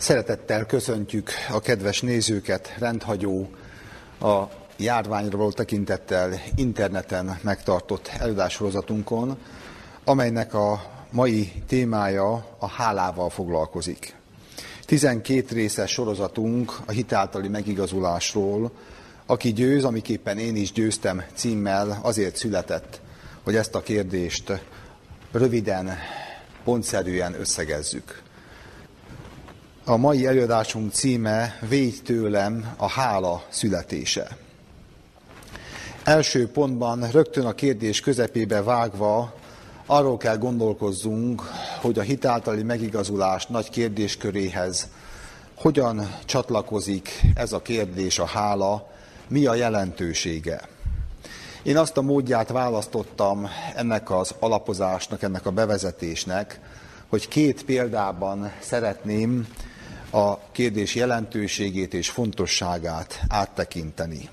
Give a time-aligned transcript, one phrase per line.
[0.00, 3.50] Szeretettel köszöntjük a kedves nézőket, rendhagyó,
[4.20, 4.42] a
[4.76, 9.38] járványról tekintettel interneten megtartott előadássorozatunkon,
[10.04, 14.14] amelynek a mai témája a hálával foglalkozik.
[14.84, 18.70] 12 részes sorozatunk a hitáltali megigazulásról,
[19.26, 23.00] aki győz, amiképpen én is győztem címmel azért született,
[23.44, 24.52] hogy ezt a kérdést
[25.32, 25.98] röviden,
[26.64, 28.28] pontszerűen összegezzük.
[29.84, 34.36] A mai előadásunk címe Védj tőlem a hála születése.
[36.04, 39.34] Első pontban rögtön a kérdés közepébe vágva
[39.86, 41.42] arról kell gondolkozzunk,
[41.80, 44.88] hogy a hitáltali megigazulás nagy kérdésköréhez
[45.54, 48.90] hogyan csatlakozik ez a kérdés, a hála,
[49.28, 50.60] mi a jelentősége.
[51.62, 56.60] Én azt a módját választottam ennek az alapozásnak, ennek a bevezetésnek,
[57.08, 59.46] hogy két példában szeretném
[60.10, 64.28] a kérdés jelentőségét és fontosságát áttekinteni.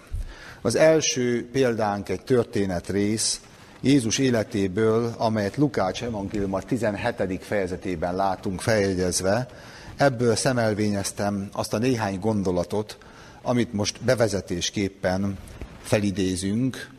[0.61, 3.41] Az első példánk egy történetrész
[3.81, 7.43] Jézus életéből, amelyet Lukács evangéliuma 17.
[7.43, 9.47] fejezetében látunk feljegyezve.
[9.95, 12.97] Ebből szemelvényeztem azt a néhány gondolatot,
[13.41, 15.37] amit most bevezetésképpen
[15.81, 16.89] felidézünk,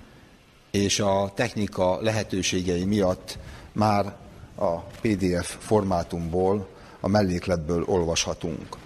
[0.70, 3.38] és a technika lehetőségei miatt
[3.72, 4.16] már
[4.56, 6.69] a PDF formátumból
[7.00, 8.77] a mellékletből olvashatunk.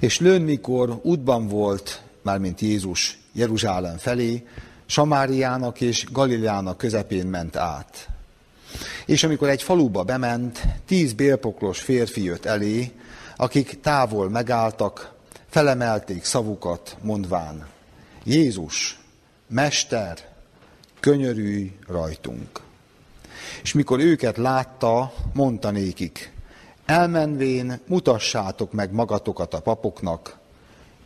[0.00, 4.46] És lőn, mikor útban volt, mármint Jézus Jeruzsálem felé,
[4.86, 8.08] Samáriának és Galileának közepén ment át.
[9.06, 12.92] És amikor egy faluba bement, tíz bélpoklos férfi jött elé,
[13.36, 15.12] akik távol megálltak,
[15.48, 17.66] felemelték szavukat, mondván,
[18.24, 18.98] Jézus,
[19.46, 20.18] Mester,
[21.00, 22.60] könyörülj rajtunk.
[23.62, 26.31] És mikor őket látta, mondta nékik,
[26.92, 30.38] Elmenvén mutassátok meg magatokat a papoknak,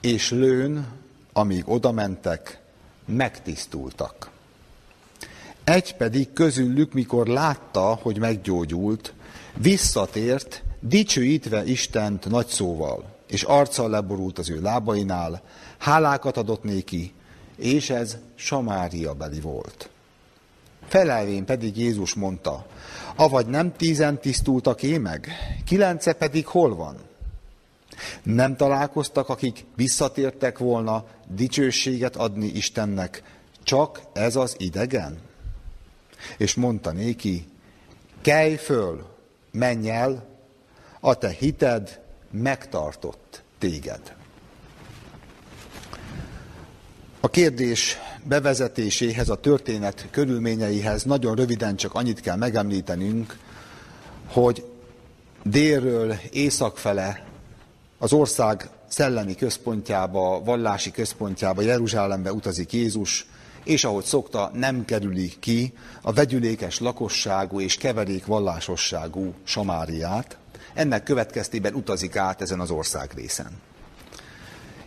[0.00, 0.86] és lőn,
[1.32, 2.60] amíg odamentek,
[3.04, 4.30] megtisztultak.
[5.64, 9.12] Egy pedig közülük, mikor látta, hogy meggyógyult,
[9.56, 15.42] visszatért, dicsőítve Istent nagy szóval, és arccal leborult az ő lábainál,
[15.78, 17.12] hálákat adott néki,
[17.56, 19.90] és ez Samária beli volt.
[20.88, 22.66] Felelvén pedig Jézus mondta,
[23.16, 25.28] avagy nem tízen tisztultak én meg,
[25.64, 26.96] kilence pedig hol van?
[28.22, 33.22] Nem találkoztak, akik visszatértek volna dicsőséget adni Istennek,
[33.62, 35.18] csak ez az idegen?
[36.36, 37.46] És mondta néki,
[38.22, 39.06] kelj föl,
[39.50, 40.26] menj el,
[41.00, 44.15] a te hited megtartott téged.
[47.26, 53.36] A kérdés bevezetéséhez, a történet körülményeihez nagyon röviden csak annyit kell megemlítenünk,
[54.26, 54.64] hogy
[55.42, 57.26] délről északfele
[57.98, 63.26] az ország szellemi központjába, vallási központjába, Jeruzsálembe utazik Jézus,
[63.64, 65.72] és ahogy szokta, nem kerüli ki
[66.02, 70.38] a vegyülékes lakosságú és keverék vallásosságú Samáriát.
[70.74, 73.50] Ennek következtében utazik át ezen az országrészen.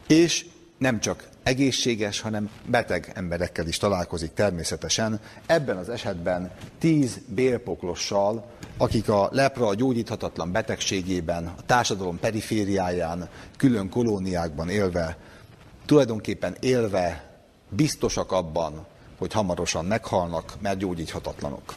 [0.07, 0.45] És
[0.77, 5.19] nem csak egészséges, hanem beteg emberekkel is találkozik természetesen.
[5.45, 8.45] Ebben az esetben tíz bélpoklossal,
[8.77, 15.17] akik a lepra gyógyíthatatlan betegségében, a társadalom perifériáján, külön kolóniákban élve,
[15.85, 17.29] tulajdonképpen élve
[17.69, 18.85] biztosak abban,
[19.17, 21.75] hogy hamarosan meghalnak, mert gyógyíthatatlanok.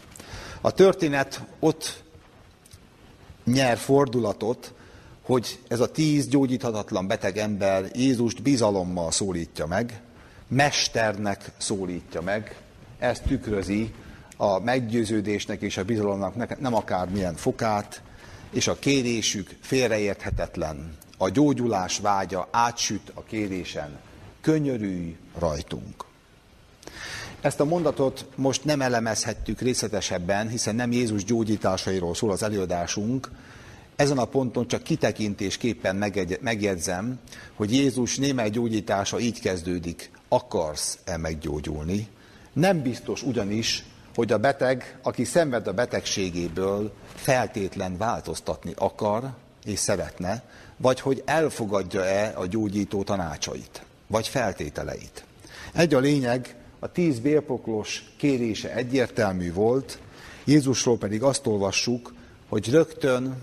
[0.60, 2.02] A történet ott
[3.44, 4.74] nyer fordulatot,
[5.22, 10.00] hogy ez a tíz gyógyíthatatlan beteg ember Jézust bizalommal szólítja meg,
[10.48, 12.56] mesternek szólítja meg,
[12.98, 13.94] ez tükrözi
[14.36, 18.02] a meggyőződésnek és a bizalomnak nem akármilyen fokát,
[18.50, 20.96] és a kérésük félreérthetetlen.
[21.18, 23.98] A gyógyulás vágya átsüt a kérésen.
[24.40, 26.04] Könyörülj rajtunk.
[27.40, 33.30] Ezt a mondatot most nem elemezhettük részletesebben, hiszen nem Jézus gyógyításairól szól az előadásunk,
[33.96, 35.96] ezen a ponton csak kitekintésképpen
[36.40, 37.18] megjegyzem,
[37.54, 42.08] hogy Jézus némely gyógyítása így kezdődik, akarsz-e meggyógyulni?
[42.52, 43.84] Nem biztos ugyanis,
[44.14, 49.30] hogy a beteg, aki szenved a betegségéből, feltétlen változtatni akar
[49.64, 50.42] és szeretne,
[50.76, 55.24] vagy hogy elfogadja-e a gyógyító tanácsait, vagy feltételeit.
[55.72, 59.98] Egy a lényeg, a tíz bélpoklos kérése egyértelmű volt,
[60.44, 62.14] Jézusról pedig azt olvassuk,
[62.48, 63.36] hogy rögtön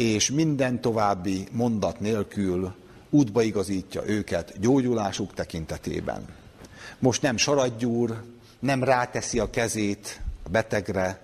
[0.00, 2.74] és minden további mondat nélkül
[3.10, 6.24] útba igazítja őket gyógyulásuk tekintetében.
[6.98, 8.22] Most nem saradgyúr,
[8.58, 11.20] nem ráteszi a kezét a betegre,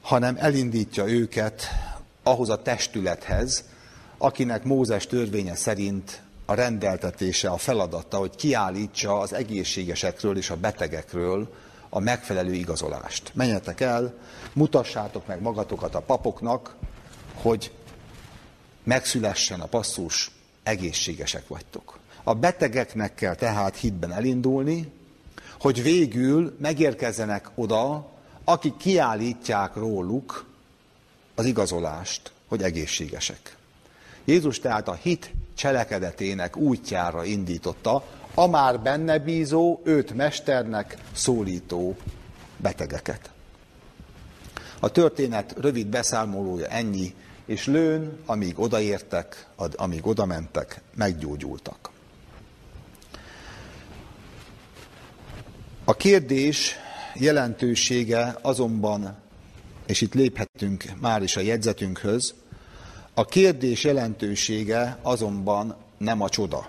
[0.00, 1.62] hanem elindítja őket
[2.22, 3.64] ahhoz a testülethez,
[4.18, 11.54] akinek Mózes törvénye szerint a rendeltetése, a feladata, hogy kiállítsa az egészségesekről és a betegekről
[11.88, 13.30] a megfelelő igazolást.
[13.34, 14.14] Menjetek el,
[14.52, 16.74] mutassátok meg magatokat a papoknak,
[17.34, 17.70] hogy
[18.86, 20.30] megszülessen a passzus,
[20.62, 21.98] egészségesek vagytok.
[22.22, 24.92] A betegeknek kell tehát hitben elindulni,
[25.60, 28.10] hogy végül megérkezzenek oda,
[28.44, 30.46] akik kiállítják róluk
[31.34, 33.56] az igazolást, hogy egészségesek.
[34.24, 38.04] Jézus tehát a hit cselekedetének útjára indította
[38.34, 41.96] a már benne bízó, őt mesternek szólító
[42.56, 43.30] betegeket.
[44.80, 47.14] A történet rövid beszámolója ennyi,
[47.46, 49.46] és lőn, amíg odaértek,
[49.76, 51.90] amíg odamentek, meggyógyultak.
[55.84, 56.76] A kérdés
[57.14, 59.16] jelentősége azonban,
[59.86, 62.34] és itt léphetünk már is a jegyzetünkhöz,
[63.14, 66.68] a kérdés jelentősége azonban nem a csoda.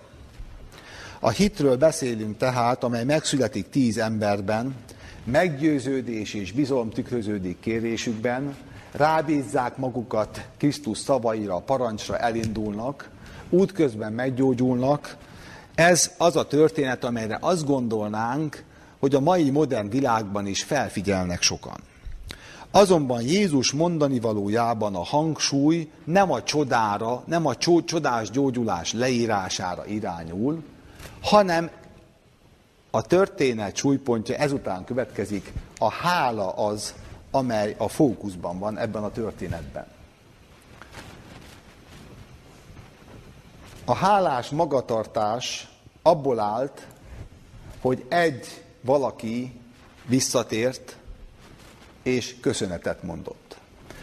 [1.19, 4.75] A hitről beszélünk tehát, amely megszületik tíz emberben,
[5.24, 8.56] meggyőződés és bizalom tükröződik kérésükben,
[8.97, 13.09] rábízzák magukat Krisztus szavaira, parancsra elindulnak,
[13.49, 15.15] útközben meggyógyulnak.
[15.75, 18.63] Ez az a történet, amelyre azt gondolnánk,
[18.99, 21.77] hogy a mai modern világban is felfigyelnek sokan.
[22.71, 27.55] Azonban Jézus mondani valójában a hangsúly nem a csodára, nem a
[27.85, 30.63] csodás gyógyulás leírására irányul,
[31.21, 31.69] hanem
[32.91, 36.93] a történet súlypontja ezután következik, a hála az,
[37.38, 39.88] amely a fókuszban van ebben a történetben.
[43.86, 45.68] A hálás magatartás
[46.01, 46.88] abból állt,
[47.81, 49.60] hogy egy valaki
[50.06, 50.98] visszatért,
[52.04, 53.57] és köszönetet mondott.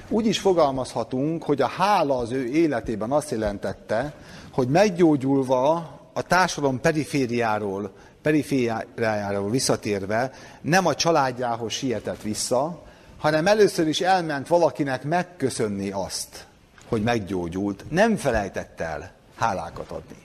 [0.09, 4.15] Úgy is fogalmazhatunk, hogy a hála az ő életében azt jelentette,
[4.53, 5.75] hogy meggyógyulva
[6.13, 7.93] a társadalom perifériáról,
[8.23, 12.83] perifériájáról visszatérve nem a családjához sietett vissza,
[13.25, 16.47] hanem először is elment valakinek megköszönni azt,
[16.87, 20.17] hogy meggyógyult, nem felejtett el hálákat adni.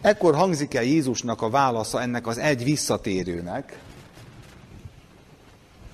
[0.00, 3.78] Ekkor hangzik el Jézusnak a válasza ennek az egy visszatérőnek,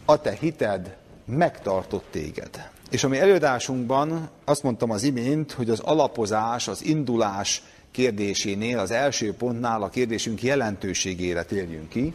[0.04, 2.70] a te hited megtartott téged.
[2.90, 9.34] És ami előadásunkban azt mondtam az imént, hogy az alapozás, az indulás kérdésénél, az első
[9.34, 12.12] pontnál a kérdésünk jelentőségére térjünk ki.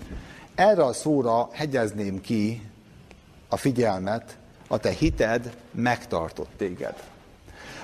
[0.55, 2.61] Erre a szóra hegyezném ki
[3.49, 4.37] a figyelmet,
[4.67, 7.03] a te hited megtartott téged.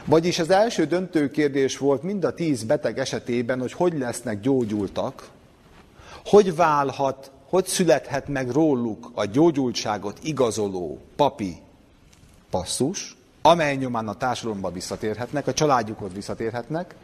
[0.06, 5.30] Vagyis az első döntő kérdés volt mind a tíz beteg esetében, hogy hogy lesznek gyógyultak,
[6.26, 11.58] hogy válhat hogy születhet meg róluk a gyógyultságot igazoló papi
[12.50, 16.96] passzus, amely nyomán a társadalomba visszatérhetnek, a családjukhoz visszatérhetnek.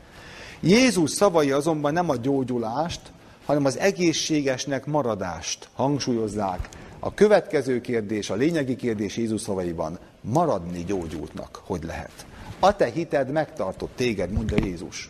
[0.60, 3.02] Jézus szavai azonban nem a gyógyulást,
[3.46, 6.70] hanem az egészségesnek maradást hangsúlyozzák.
[7.04, 12.26] A következő kérdés, a lényegi kérdés Jézus szavaiban, maradni gyógyultnak hogy lehet?
[12.60, 15.10] A te hited megtartott téged, mondja Jézus.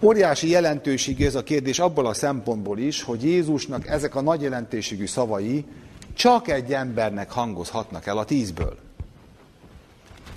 [0.00, 5.06] Óriási jelentőségű ez a kérdés abból a szempontból is, hogy Jézusnak ezek a nagy jelentőségű
[5.06, 5.64] szavai
[6.14, 8.78] csak egy embernek hangozhatnak el a tízből.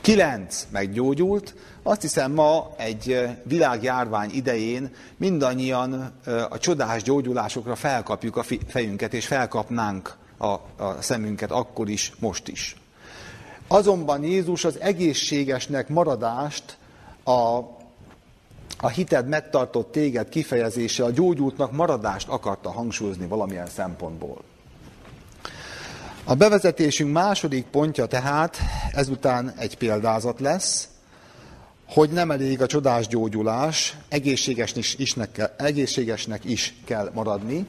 [0.05, 6.13] Kilenc meggyógyult, azt hiszem ma egy világjárvány idején mindannyian
[6.49, 12.75] a csodás gyógyulásokra felkapjuk a fejünket, és felkapnánk a, a szemünket akkor is, most is.
[13.67, 16.77] Azonban Jézus az egészségesnek maradást
[17.23, 17.59] a
[18.77, 24.43] a hited megtartott téged kifejezése a gyógyultnak maradást akarta hangsúlyozni valamilyen szempontból.
[26.27, 28.57] A bevezetésünk második pontja tehát
[28.91, 30.87] ezután egy példázat lesz,
[31.87, 37.65] hogy nem elég a csodás gyógyulás, egészségesnek is, kell, egészségesnek is kell maradni.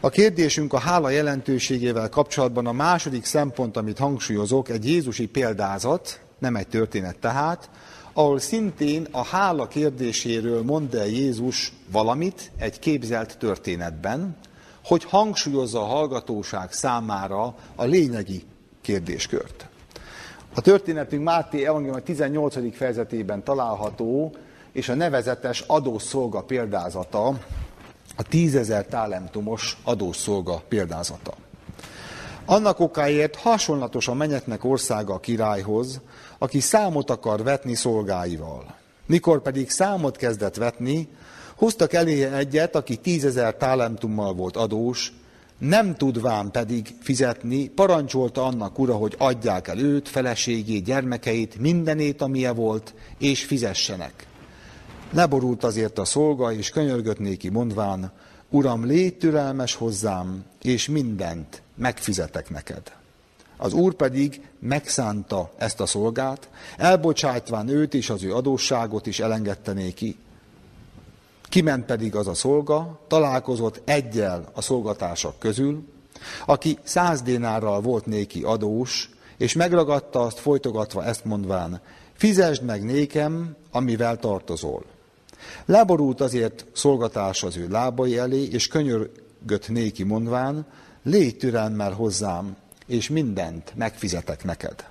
[0.00, 6.56] A kérdésünk a hála jelentőségével kapcsolatban a második szempont, amit hangsúlyozok, egy Jézusi példázat, nem
[6.56, 7.70] egy történet tehát,
[8.12, 14.36] ahol szintén a hála kérdéséről mond el Jézus valamit egy képzelt történetben,
[14.86, 18.42] hogy hangsúlyozza a hallgatóság számára a lényegi
[18.80, 19.68] kérdéskört.
[20.54, 22.76] A történetünk Máté Evangélium 18.
[22.76, 24.34] fejezetében található,
[24.72, 27.26] és a nevezetes adószolga példázata,
[28.16, 31.34] a tízezer tálentumos adószolga példázata.
[32.44, 36.00] Annak okáért hasonlatos a menyeknek országa a királyhoz,
[36.38, 38.74] aki számot akar vetni szolgáival.
[39.06, 41.08] Mikor pedig számot kezdett vetni,
[41.56, 45.12] hoztak elé egyet, aki tízezer talentummal volt adós,
[45.58, 52.54] Nem tudván pedig fizetni, parancsolta annak ura, hogy adják el őt, feleségét, gyermekeit, mindenét, amilyen
[52.54, 54.26] volt, és fizessenek.
[55.12, 58.12] Leborult azért a szolga, és könyörgött néki mondván,
[58.50, 62.92] Uram, légy türelmes hozzám, és mindent megfizetek neked.
[63.56, 69.72] Az úr pedig megszánta ezt a szolgát, elbocsájtván őt és az ő adósságot is elengedte
[69.72, 70.16] néki.
[71.48, 75.84] Kiment pedig az a szolga, találkozott egyel a szolgatársak közül,
[76.46, 81.80] aki száz dénárral volt néki adós, és megragadta azt folytogatva ezt mondván,
[82.12, 84.84] fizesd meg nékem, amivel tartozol.
[85.64, 90.66] Láborult azért szolgatás az ő lábai elé, és könyörgött néki mondván,
[91.02, 94.84] légy türelmmel hozzám, és mindent megfizetek neked.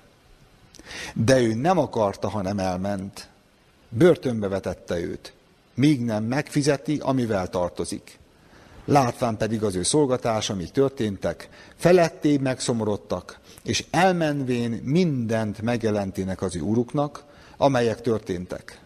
[1.14, 3.28] De ő nem akarta, hanem elment.
[3.88, 5.32] Börtönbe vetette őt,
[5.76, 8.18] míg nem megfizeti, amivel tartozik.
[8.84, 16.60] Látván pedig az ő szolgatás, amik történtek, feletté megszomorodtak, és elmenvén mindent megjelentének az ő
[16.60, 17.24] uruknak,
[17.56, 18.80] amelyek történtek.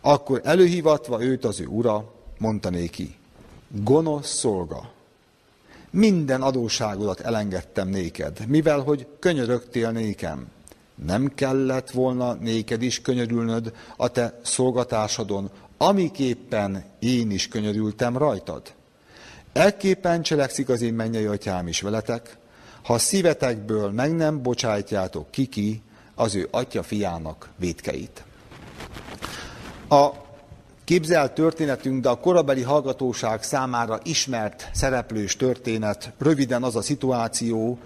[0.00, 3.16] Akkor előhivatva őt az ő ura, mondta néki,
[3.68, 4.92] gonosz szolga,
[5.90, 10.46] minden adóságodat elengedtem néked, mivel hogy könyörögtél nékem.
[11.04, 18.62] Nem kellett volna néked is könyörülnöd a te szolgatásodon, amiképpen én is könyörültem rajtad.
[19.52, 22.36] Ekképpen cselekszik az én mennyei atyám is veletek,
[22.82, 25.82] ha szívetekből meg nem bocsájtjátok kiki
[26.14, 28.24] az ő atya fiának védkeit.
[29.88, 30.10] A
[30.84, 37.78] képzelt történetünk, de a korabeli hallgatóság számára ismert szereplős történet, röviden az a szituáció,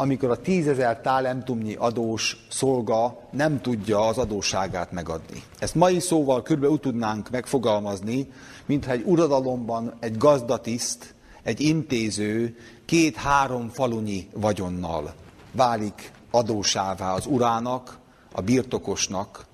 [0.00, 5.42] amikor a tízezer talentumnyi adós szolga nem tudja az adósságát megadni.
[5.58, 8.30] Ezt mai szóval körülbelül úgy tudnánk megfogalmazni,
[8.66, 15.14] mintha egy uradalomban egy gazdatiszt, egy intéző két-három falunyi vagyonnal
[15.52, 17.98] válik adósává az urának,
[18.32, 19.46] a birtokosnak,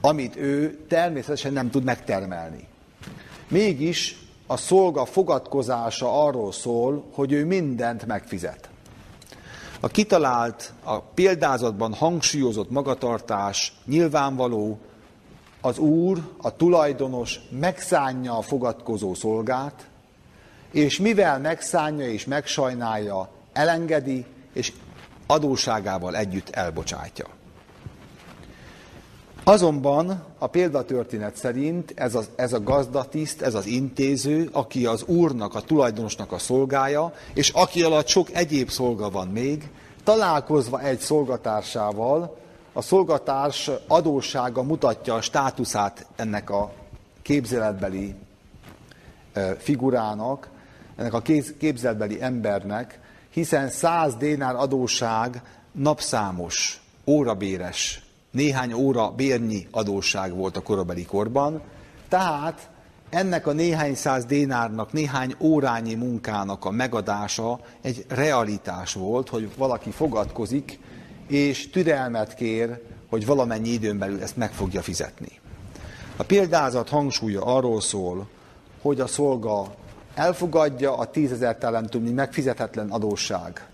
[0.00, 2.66] amit ő természetesen nem tud megtermelni.
[3.48, 8.70] Mégis a szolga fogadkozása arról szól, hogy ő mindent megfizet.
[9.84, 14.78] A kitalált, a példázatban hangsúlyozott magatartás nyilvánvaló,
[15.60, 19.86] az úr, a tulajdonos megszánja a fogadkozó szolgát,
[20.70, 24.72] és mivel megszánja és megsajnálja, elengedi, és
[25.26, 27.26] adóságával együtt elbocsátja.
[29.44, 35.54] Azonban a példatörténet szerint ez, az, ez a gazdatiszt, ez az intéző, aki az úrnak,
[35.54, 39.70] a tulajdonosnak a szolgája, és aki alatt sok egyéb szolga van még,
[40.04, 42.36] találkozva egy szolgatársával,
[42.72, 46.72] a szolgatárs adóssága mutatja a státuszát ennek a
[47.22, 48.14] képzeletbeli
[49.58, 50.48] figurának,
[50.96, 51.22] ennek a
[51.58, 58.02] képzeletbeli embernek, hiszen száz dénár adósság napszámos, órabéres
[58.32, 61.62] néhány óra bérnyi adósság volt a korabeli korban,
[62.08, 62.70] tehát
[63.10, 69.90] ennek a néhány száz dénárnak, néhány órányi munkának a megadása egy realitás volt, hogy valaki
[69.90, 70.78] fogadkozik,
[71.26, 75.40] és türelmet kér, hogy valamennyi időn belül ezt meg fogja fizetni.
[76.16, 78.28] A példázat hangsúlya arról szól,
[78.82, 79.74] hogy a szolga
[80.14, 83.66] elfogadja a tízezer talentumnyi megfizetetlen adósság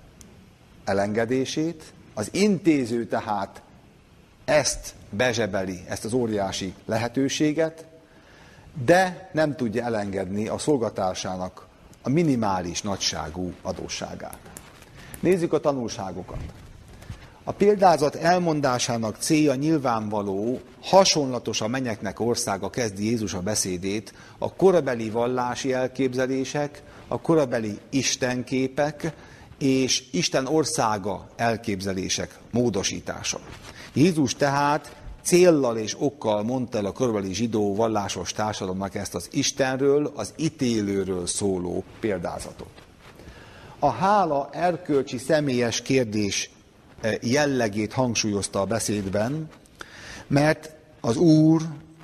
[0.85, 3.63] elengedését, az intéző tehát
[4.49, 7.85] ezt bezsebeli, ezt az óriási lehetőséget,
[8.85, 11.67] de nem tudja elengedni a szolgatársának
[12.03, 14.39] a minimális nagyságú adósságát.
[15.21, 16.39] Nézzük a tanulságokat.
[17.45, 25.11] A példázat elmondásának célja nyilvánvaló, hasonlatos a menyeknek országa kezdi Jézus a beszédét, a korabeli
[25.11, 29.13] vallási elképzelések, a korabeli istenképek
[29.59, 33.39] és Isten országa elképzelések módosítása.
[33.93, 40.13] Jézus tehát céllal és okkal mondta el a körülbelül zsidó vallásos társadalomnak ezt az Istenről,
[40.15, 42.71] az ítélőről szóló példázatot.
[43.79, 46.51] A hála erkölcsi személyes kérdés
[47.01, 49.49] eh, jellegét hangsúlyozta a beszédben,
[50.27, 51.63] mert az Úr,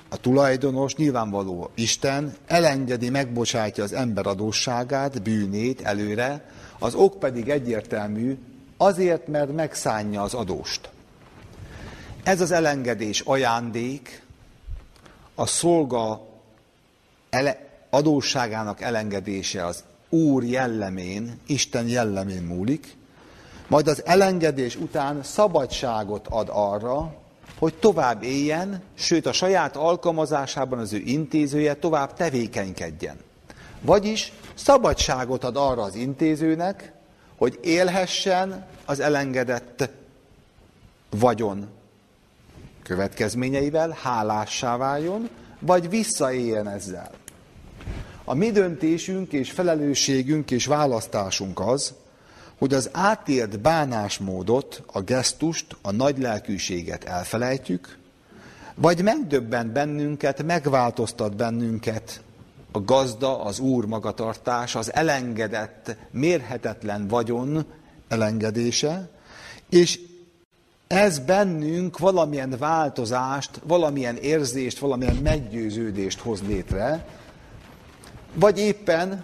[0.09, 6.49] a tulajdonos, nyilvánvaló Isten elengedi, megbocsátja az ember adósságát, bűnét előre,
[6.79, 8.37] az ok pedig egyértelmű,
[8.77, 10.89] azért, mert megszánja az adóst.
[12.25, 14.21] Ez az elengedés ajándék,
[15.35, 16.27] a szolga
[17.29, 17.57] ele,
[17.89, 22.95] adósságának elengedése az Úr jellemén, Isten jellemén múlik,
[23.67, 27.15] majd az elengedés után szabadságot ad arra,
[27.59, 33.17] hogy tovább éljen, sőt a saját alkalmazásában az ő intézője tovább tevékenykedjen.
[33.81, 36.93] Vagyis szabadságot ad arra az intézőnek,
[37.37, 39.89] hogy élhessen az elengedett
[41.09, 41.74] vagyon
[42.85, 47.11] következményeivel, hálássá váljon, vagy visszaéljen ezzel.
[48.23, 51.93] A mi döntésünk és felelősségünk és választásunk az,
[52.57, 57.97] hogy az átélt bánásmódot, a gesztust, a nagy lelkűséget elfelejtjük,
[58.75, 62.21] vagy megdöbbent bennünket, megváltoztat bennünket
[62.71, 67.65] a gazda, az úr magatartás, az elengedett, mérhetetlen vagyon
[68.07, 69.09] elengedése,
[69.69, 69.99] és
[70.87, 77.07] ez bennünk valamilyen változást, valamilyen érzést, valamilyen meggyőződést hoz létre,
[78.33, 79.23] vagy éppen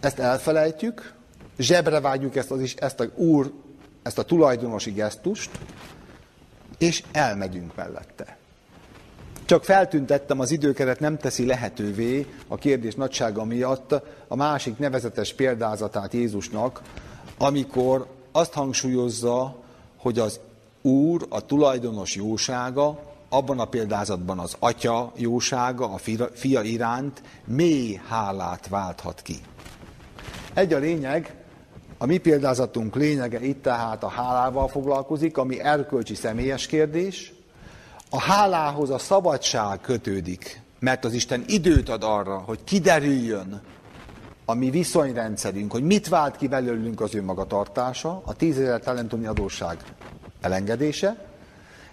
[0.00, 1.12] ezt elfelejtjük,
[1.58, 3.52] zsebre vágyjuk ezt, az is, ezt a úr,
[4.02, 5.50] ezt a tulajdonosi gesztust,
[6.78, 8.36] és elmegyünk mellette.
[9.44, 13.94] Csak feltüntettem, az időkeret nem teszi lehetővé a kérdés nagysága miatt
[14.28, 16.82] a másik nevezetes példázatát Jézusnak,
[17.38, 19.63] amikor azt hangsúlyozza,
[20.04, 20.40] hogy az
[20.82, 25.98] Úr, a tulajdonos jósága, abban a példázatban az atya jósága, a
[26.32, 29.36] fia iránt mély hálát válthat ki.
[30.54, 31.34] Egy a lényeg,
[31.98, 37.32] a mi példázatunk lényege itt tehát a hálával foglalkozik, ami erkölcsi személyes kérdés.
[38.10, 43.62] A hálához a szabadság kötődik, mert az Isten időt ad arra, hogy kiderüljön
[44.44, 49.78] a mi viszonyrendszerünk, hogy mit vált ki belőlünk az ő magatartása, a tízezer talentumi adósság
[50.40, 51.32] elengedése,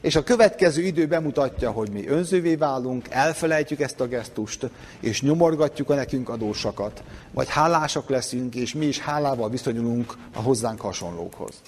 [0.02, 5.90] és a következő idő bemutatja, hogy mi önzővé válunk, elfelejtjük ezt a gesztust, és nyomorgatjuk
[5.90, 11.62] a nekünk adósakat, vagy hálásak leszünk, és mi is hálával viszonyulunk a hozzánk hasonlókhoz.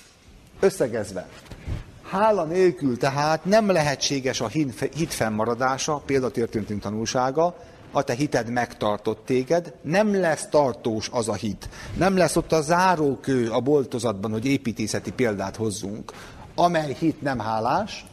[0.59, 1.27] Összegezve,
[2.09, 4.47] hála nélkül tehát nem lehetséges a
[4.93, 7.55] hit fennmaradása, példatértőntünk tanulsága,
[7.95, 11.69] a te hited megtartott téged, nem lesz tartós az a hit.
[11.97, 16.11] Nem lesz ott a zárókő a boltozatban, hogy építészeti példát hozzunk,
[16.55, 18.05] amely hit nem hálás,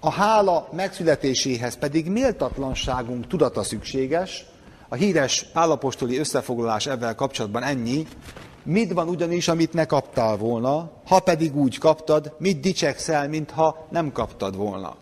[0.00, 4.46] a hála megszületéséhez pedig méltatlanságunk tudata szükséges,
[4.88, 8.06] a híres állapostoli összefoglalás ebben kapcsolatban ennyi,
[8.62, 14.12] mit van ugyanis, amit ne kaptál volna, ha pedig úgy kaptad, mit dicsekszel, mintha nem
[14.12, 14.96] kaptad volna.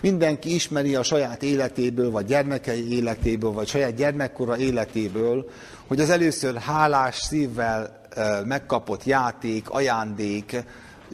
[0.00, 5.50] Mindenki ismeri a saját életéből, vagy gyermekei életéből, vagy saját gyermekkora életéből,
[5.86, 8.00] hogy az először hálás szívvel
[8.44, 10.64] megkapott játék, ajándék,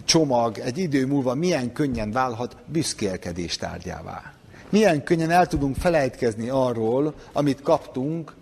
[0.04, 4.32] csomag egy idő múlva milyen könnyen válhat büszkélkedés tárgyává.
[4.70, 8.34] Milyen könnyen el tudunk felejtkezni arról, amit kaptunk,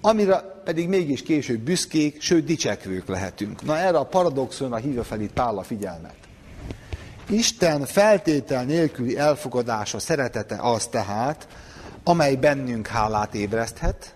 [0.00, 3.64] amire pedig mégis később büszkék, sőt dicsekvők lehetünk.
[3.64, 6.25] Na erre a paradoxonra hívja fel itt Pál a figyelmet.
[7.28, 11.48] Isten feltétel nélküli elfogadása, szeretete az tehát,
[12.04, 14.14] amely bennünk hálát ébreszthet,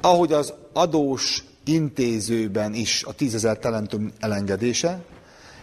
[0.00, 5.02] ahogy az adós intézőben is a tízezer talentum elengedése,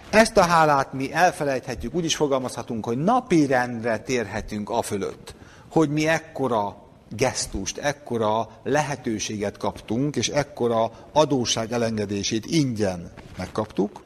[0.09, 5.35] ezt a hálát mi elfelejthetjük, úgy is fogalmazhatunk, hogy napi rendre térhetünk a fölött,
[5.71, 14.03] hogy mi ekkora gesztust, ekkora lehetőséget kaptunk, és ekkora adóság elengedését ingyen megkaptuk.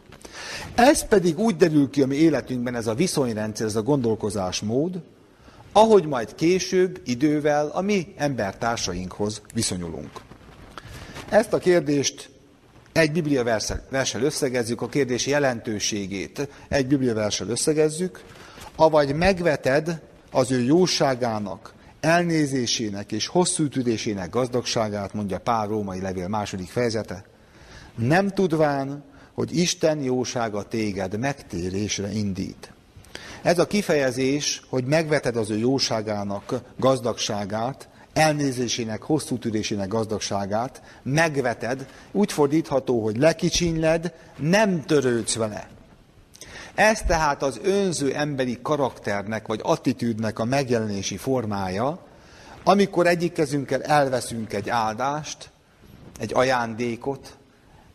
[0.75, 5.01] Ez pedig úgy derül ki a mi életünkben, ez a viszonyrendszer, ez a gondolkozásmód,
[5.71, 10.11] ahogy majd később, idővel a mi embertársainkhoz viszonyulunk.
[11.29, 12.29] Ezt a kérdést
[12.91, 13.43] egy Biblia
[13.89, 16.47] verssel összegezzük a kérdés jelentőségét.
[16.67, 18.23] Egy Biblia verssel összegezzük,
[18.75, 26.69] avagy megveted az ő jóságának, elnézésének és hosszú tüdésének gazdagságát, mondja Pál római levél második
[26.69, 27.23] fejezete,
[27.95, 32.73] nem tudván, hogy Isten jósága téged megtérésre indít.
[33.41, 42.31] Ez a kifejezés, hogy megveted az ő jóságának gazdagságát, elnézésének, hosszú tűrésének gazdagságát, megveted, úgy
[42.31, 45.67] fordítható, hogy lekicsinyled, nem törődsz vele.
[46.75, 51.99] Ez tehát az önző emberi karakternek vagy attitűdnek a megjelenési formája,
[52.63, 55.49] amikor egyik kezünkkel elveszünk egy áldást,
[56.19, 57.37] egy ajándékot,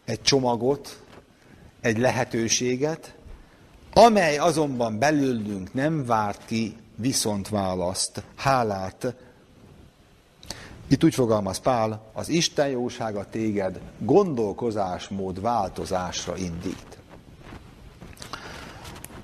[0.05, 1.03] egy csomagot,
[1.88, 3.14] egy lehetőséget,
[3.92, 9.14] amely azonban belőlünk nem várt ki viszontválaszt, hálát,
[10.88, 16.98] itt úgy fogalmaz Pál, az Isten jósága téged gondolkozásmód változásra indít.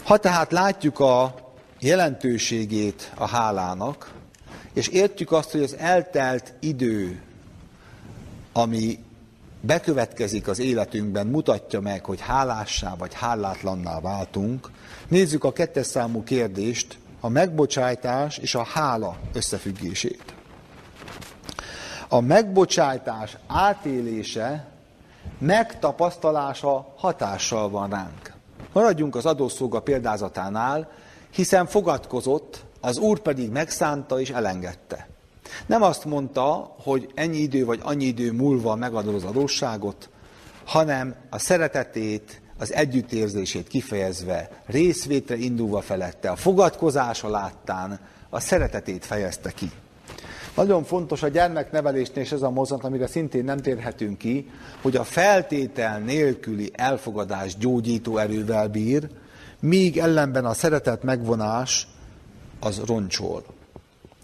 [0.05, 1.35] Ha tehát látjuk a
[1.79, 4.12] jelentőségét a hálának,
[4.72, 7.22] és értjük azt, hogy az eltelt idő,
[8.53, 9.04] ami
[9.66, 14.70] bekövetkezik az életünkben, mutatja meg, hogy hálássá vagy hálátlanná váltunk,
[15.09, 20.35] nézzük a kettes számú kérdést, a megbocsájtás és a hála összefüggését.
[22.09, 24.68] A megbocsájtás átélése,
[25.38, 28.33] megtapasztalása hatással van ránk.
[28.72, 30.90] Maradjunk az adószolga példázatánál,
[31.31, 35.09] hiszen fogadkozott, az úr pedig megszánta és elengedte.
[35.67, 40.09] Nem azt mondta, hogy ennyi idő vagy annyi idő múlva megadod az adósságot,
[40.65, 49.51] hanem a szeretetét, az együttérzését kifejezve, részvétre indulva felette, a fogadkozása láttán a szeretetét fejezte
[49.51, 49.71] ki.
[50.57, 54.51] Nagyon fontos a gyermeknevelésnél, és ez a mozat, amire szintén nem térhetünk ki,
[54.83, 59.09] hogy a feltétel nélküli elfogadás gyógyító erővel bír,
[59.61, 61.89] míg ellenben a szeretet megvonás
[62.61, 63.45] az roncsol,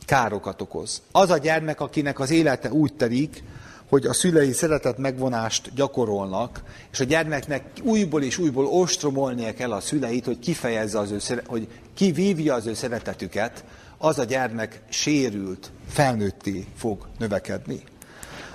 [0.07, 1.03] károkat okoz.
[1.13, 3.43] Az a gyermek, akinek az élete úgy telik,
[3.89, 9.81] hogy a szülei szeretet megvonást gyakorolnak, és a gyermeknek újból és újból ostromolnia kell a
[9.81, 13.65] szüleit, hogy kifejezze az ő, hogy kivívja az ő szeretetüket,
[13.99, 17.83] az a gyermek sérült, felnőtté fog növekedni.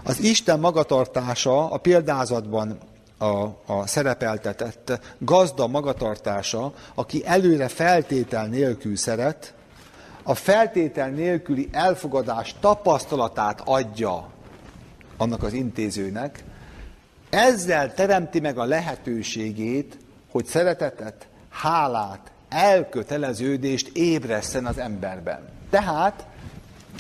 [0.03, 2.77] Az Isten magatartása a példázatban
[3.17, 3.25] a,
[3.65, 9.53] a szerepeltetett gazda magatartása, aki előre feltétel nélkül szeret,
[10.27, 14.29] a feltétel nélküli elfogadás tapasztalatát adja
[15.17, 16.43] annak az intézőnek,
[17.29, 19.97] ezzel teremti meg a lehetőségét,
[20.31, 25.39] hogy szeretetet, hálát, elköteleződést ébreszten az emberben.
[25.69, 26.25] Tehát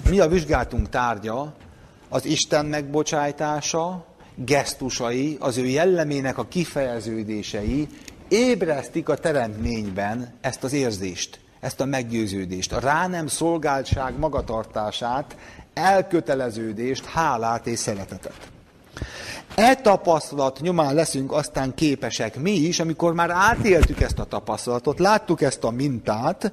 [0.09, 1.53] mi a vizsgálatunk tárgya?
[2.09, 7.87] Az Isten megbocsájtása, gesztusai, az ő jellemének a kifejeződései
[8.27, 15.35] ébresztik a teremtményben ezt az érzést, ezt a meggyőződést, a rá nem szolgáltság magatartását,
[15.73, 18.49] elköteleződést, hálát és szeretetet.
[19.55, 25.41] E tapasztalat nyomán leszünk aztán képesek mi is, amikor már átéltük ezt a tapasztalatot, láttuk
[25.41, 26.51] ezt a mintát,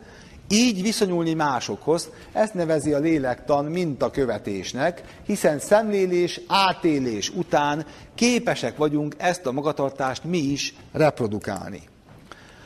[0.48, 9.46] így viszonyulni másokhoz, ezt nevezi a lélektan mintakövetésnek, hiszen szemlélés, átélés után képesek vagyunk ezt
[9.46, 11.90] a magatartást mi is reprodukálni.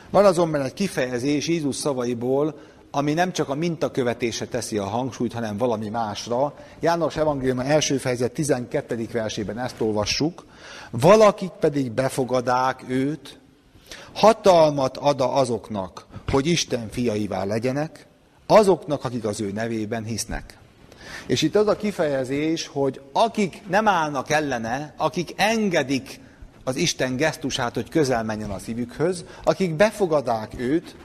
[0.09, 2.59] Van azonban egy kifejezés Jézus szavaiból,
[2.91, 6.53] ami nem csak a mintakövetése teszi a hangsúlyt, hanem valami másra.
[6.79, 9.07] János Evangélium első fejezet 12.
[9.11, 10.45] versében ezt olvassuk.
[10.91, 13.39] Valakik pedig befogadák őt,
[14.13, 18.07] hatalmat ad azoknak, hogy Isten fiaivá legyenek,
[18.45, 20.57] azoknak, akik az ő nevében hisznek.
[21.25, 26.19] És itt az a kifejezés, hogy akik nem állnak ellene, akik engedik
[26.67, 30.95] az Isten gesztusát, hogy közel menjen a szívükhöz, akik befogadák őt,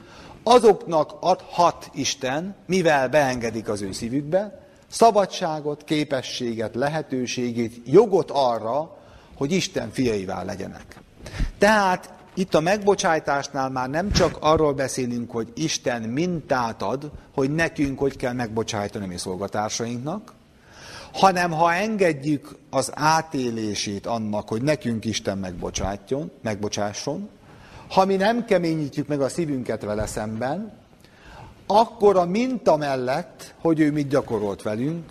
[0.43, 8.97] azoknak adhat Isten, mivel beengedik az ő szívükbe, szabadságot, képességet, lehetőségét, jogot arra,
[9.35, 11.01] hogy Isten fiaivá legyenek.
[11.59, 17.99] Tehát itt a megbocsájtásnál már nem csak arról beszélünk, hogy Isten mintát ad, hogy nekünk
[17.99, 20.33] hogy kell megbocsájtani mi szolgatársainknak,
[21.13, 27.29] hanem ha engedjük az átélését annak, hogy nekünk Isten megbocsátjon, megbocsásson,
[27.89, 30.81] ha mi nem keményítjük meg a szívünket vele szemben,
[31.67, 35.05] akkor a minta mellett, hogy ő mit gyakorolt velünk,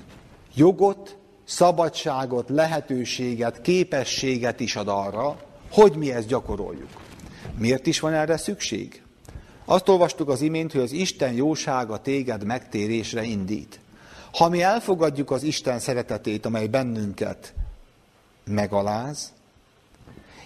[0.55, 5.37] jogot, szabadságot, lehetőséget, képességet is ad arra,
[5.71, 6.89] hogy mi ezt gyakoroljuk.
[7.57, 9.01] Miért is van erre szükség?
[9.65, 13.79] Azt olvastuk az imént, hogy az Isten jósága téged megtérésre indít.
[14.31, 17.53] Ha mi elfogadjuk az Isten szeretetét, amely bennünket
[18.45, 19.33] megaláz,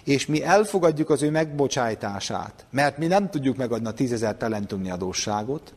[0.04, 5.74] és mi elfogadjuk az ő megbocsájtását, mert mi nem tudjuk megadni a tízezer talentumnyi adósságot,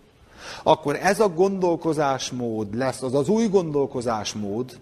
[0.63, 4.79] akkor ez a gondolkozásmód lesz, az az új gondolkozásmód,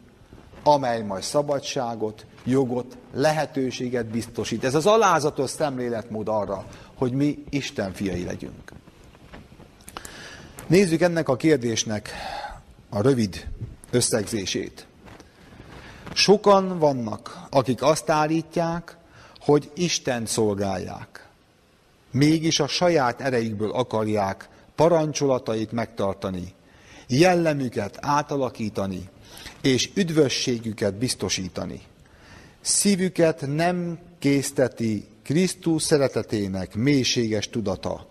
[0.63, 4.63] amely majd szabadságot, jogot, lehetőséget biztosít.
[4.63, 8.72] Ez az alázatos szemléletmód arra, hogy mi Isten fiai legyünk.
[10.68, 12.10] Nézzük ennek a kérdésnek
[12.89, 13.47] a rövid
[13.91, 14.88] összegzését.
[16.13, 18.97] Sokan vannak, akik azt állítják,
[19.39, 21.28] hogy Isten szolgálják.
[22.12, 26.54] Mégis a saját erejükből akarják parancsolatait megtartani,
[27.08, 29.10] jellemüket átalakítani,
[29.62, 31.82] és üdvösségüket biztosítani.
[32.62, 38.08] Szívüket nem készteti Krisztus szeretetének mélységes tudata,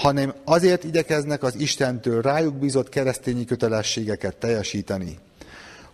[0.00, 5.18] hanem azért igyekeznek az Istentől rájuk bízott keresztényi kötelességeket teljesíteni,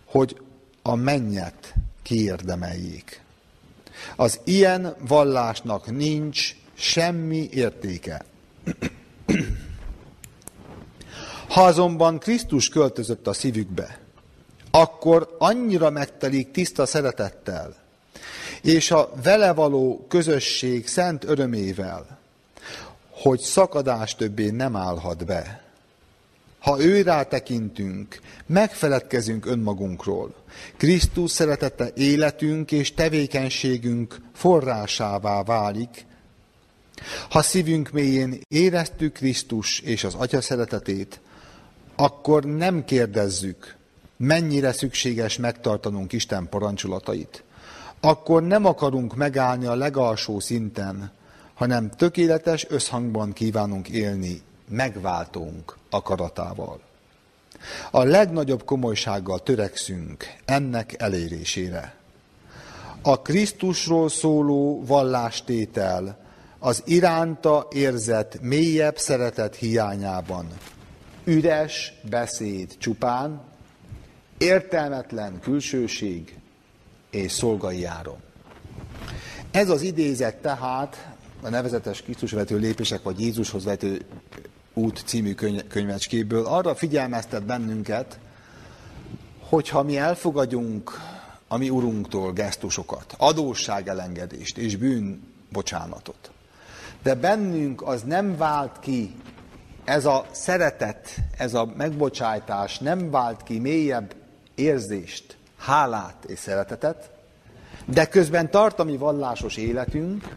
[0.05, 0.37] hogy
[0.81, 3.21] a mennyet kiérdemeljék.
[4.15, 8.25] Az ilyen vallásnak nincs semmi értéke.
[11.47, 13.99] Ha azonban Krisztus költözött a szívükbe,
[14.71, 17.75] akkor annyira megtelik tiszta szeretettel,
[18.61, 22.17] és a vele való közösség szent örömével,
[23.21, 25.61] hogy szakadás többé nem állhat be.
[26.59, 30.35] Ha őrá tekintünk, megfeledkezünk önmagunkról.
[30.77, 36.05] Krisztus szeretete életünk és tevékenységünk forrásává válik.
[37.29, 41.19] Ha szívünk mélyén éreztük Krisztus és az Atya szeretetét,
[41.95, 43.75] akkor nem kérdezzük,
[44.17, 47.43] mennyire szükséges megtartanunk Isten parancsolatait.
[47.99, 51.11] Akkor nem akarunk megállni a legalsó szinten,
[51.57, 56.79] hanem tökéletes összhangban kívánunk élni megváltunk akaratával.
[57.91, 61.95] A legnagyobb komolysággal törekszünk ennek elérésére.
[63.01, 66.17] A Krisztusról szóló vallástétel
[66.59, 70.47] az iránta érzett mélyebb szeretet hiányában
[71.23, 73.41] üres beszéd csupán,
[74.37, 76.37] értelmetlen külsőség
[77.09, 78.17] és szolgai járom.
[79.51, 81.16] Ez az idézet tehát
[81.47, 84.01] a nevezetes Krisztusvető lépések, vagy Jézushoz vető
[84.73, 85.33] út című
[85.67, 88.19] könyvecskéből arra figyelmeztet bennünket,
[89.39, 90.91] hogyha mi elfogadjunk
[91.47, 96.31] a mi urunktól gesztusokat, adósságelengedést és bűnbocsánatot,
[97.03, 99.15] de bennünk az nem vált ki,
[99.83, 104.15] ez a szeretet, ez a megbocsájtás nem vált ki mélyebb
[104.55, 107.11] érzést, hálát és szeretetet,
[107.85, 110.35] de közben tart a vallásos életünk,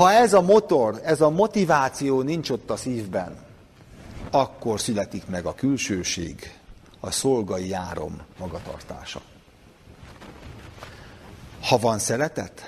[0.00, 3.36] ha ez a motor, ez a motiváció nincs ott a szívben,
[4.30, 6.58] akkor születik meg a külsőség,
[7.00, 9.20] a szolgai járom magatartása.
[11.62, 12.60] Ha van szeretet,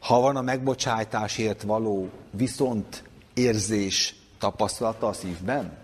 [0.00, 3.04] ha van a megbocsájtásért való viszont
[3.34, 5.76] érzés tapasztalata a szívben,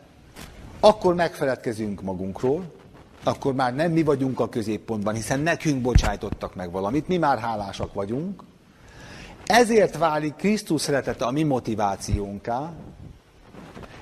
[0.81, 2.72] akkor megfeledkezünk magunkról,
[3.25, 7.94] akkor már nem mi vagyunk a középpontban, hiszen nekünk bocsájtottak meg valamit, mi már hálásak
[7.94, 8.42] vagyunk,
[9.46, 12.72] ezért válik Krisztus szeretete a mi motivációnká,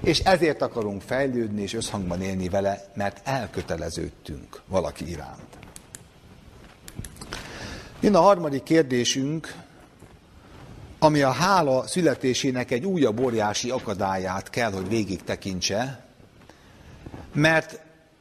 [0.00, 5.59] és ezért akarunk fejlődni és összhangban élni vele, mert elköteleződtünk valaki iránt.
[8.00, 9.54] Jön a harmadik kérdésünk,
[10.98, 16.04] ami a hála születésének egy újabb óriási akadályát kell, hogy végig tekintse,
[17.33, 17.80] mert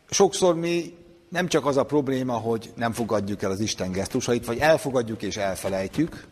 [0.10, 0.98] sokszor mi
[1.30, 5.38] nem csak az a probléma, hogy nem fogadjuk el az Isten gesztusait, vagy elfogadjuk és
[5.38, 6.28] elfelejtjük,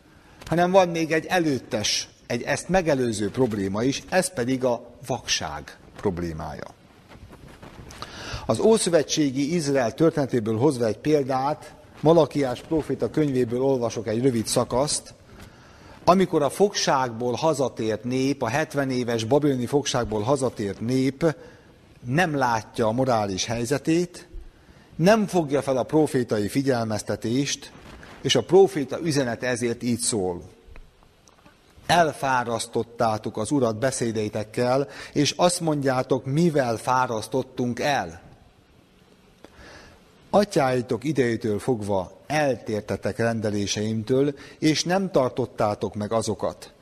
[0.51, 6.67] hanem van még egy előttes, egy ezt megelőző probléma is, ez pedig a vakság problémája.
[8.45, 15.13] Az Ószövetségi Izrael történetéből hozva egy példát, Malakiás proféta könyvéből olvasok egy rövid szakaszt,
[16.03, 21.35] amikor a fogságból hazatért nép, a 70 éves babiloni fogságból hazatért nép
[22.05, 24.27] nem látja a morális helyzetét,
[24.95, 27.71] nem fogja fel a profétai figyelmeztetést,
[28.21, 30.41] és a proféta üzenet ezért így szól.
[31.85, 38.21] Elfárasztottátok az urat beszédeitekkel, és azt mondjátok, mivel fárasztottunk el.
[40.29, 46.73] Atyáitok idejétől fogva eltértetek rendeléseimtől, és nem tartottátok meg azokat.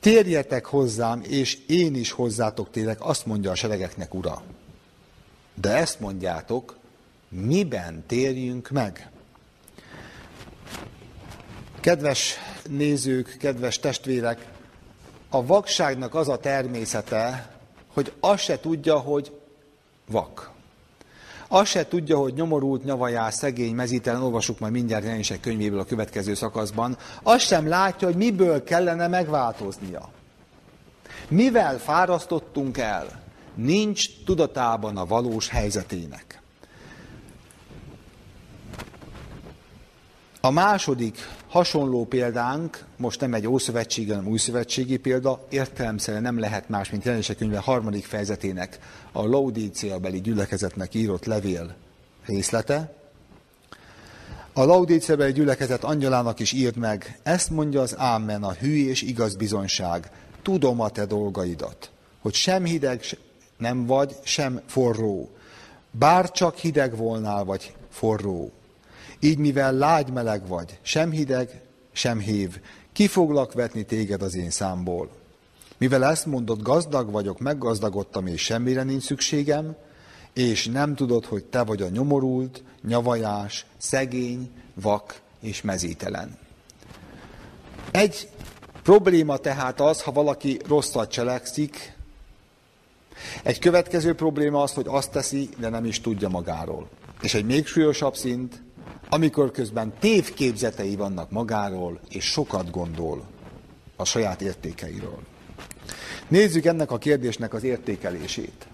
[0.00, 4.42] Térjetek hozzám, és én is hozzátok térek, azt mondja a seregeknek ura.
[5.54, 6.76] De ezt mondjátok,
[7.28, 9.10] miben térjünk meg?
[11.82, 12.36] Kedves
[12.68, 14.46] nézők, kedves testvérek,
[15.30, 17.50] a vakságnak az a természete,
[17.92, 19.32] hogy azt se tudja, hogy
[20.06, 20.50] vak.
[21.48, 26.34] Azt se tudja, hogy nyomorult, nyavajás, szegény, mezítelen, olvasuk majd mindjárt jelenések könyvéből a következő
[26.34, 30.08] szakaszban, azt sem látja, hogy miből kellene megváltoznia.
[31.28, 33.22] Mivel fárasztottunk el?
[33.54, 36.31] Nincs tudatában a valós helyzetének.
[40.44, 46.90] A második hasonló példánk, most nem egy ószövetségi, hanem újszövetségi példa, értelemszerűen nem lehet más,
[46.90, 48.78] mint jelenések könyve harmadik fejezetének,
[49.12, 51.74] a Laudícia beli gyülekezetnek írott levél
[52.26, 52.94] részlete.
[54.52, 59.02] A Laudícia beli gyülekezet angyalának is írt meg, ezt mondja az Ámen, a hű és
[59.02, 60.10] igaz bizonyság,
[60.42, 63.00] tudom a te dolgaidat, hogy sem hideg
[63.58, 65.30] nem vagy, sem forró.
[65.90, 68.52] Bár csak hideg volnál, vagy forró.
[69.24, 71.60] Így mivel lágy-meleg vagy, sem hideg,
[71.92, 72.60] sem hív,
[72.92, 75.10] ki foglak vetni téged az én számból.
[75.78, 79.76] Mivel ezt mondod, gazdag vagyok, meggazdagodtam, és semmire nincs szükségem,
[80.32, 86.38] és nem tudod, hogy te vagy a nyomorult, nyavajás, szegény, vak és mezítelen.
[87.90, 88.28] Egy
[88.82, 91.96] probléma tehát az, ha valaki rosszat cselekszik,
[93.42, 96.88] egy következő probléma az, hogy azt teszi, de nem is tudja magáról.
[97.20, 98.62] És egy még súlyosabb szint,
[99.12, 103.24] amikor közben tévképzetei vannak magáról, és sokat gondol
[103.96, 105.18] a saját értékeiről.
[106.28, 108.66] Nézzük ennek a kérdésnek az értékelését.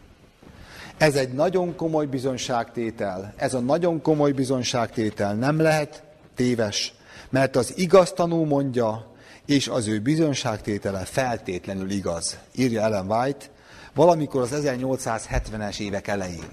[0.96, 3.34] Ez egy nagyon komoly bizonságtétel.
[3.36, 6.02] Ez a nagyon komoly bizonságtétel nem lehet
[6.34, 6.94] téves,
[7.30, 9.14] mert az igaz tanú mondja,
[9.46, 13.46] és az ő bizonságtétele feltétlenül igaz, írja Ellen White,
[13.94, 16.48] valamikor az 1870-es évek elején.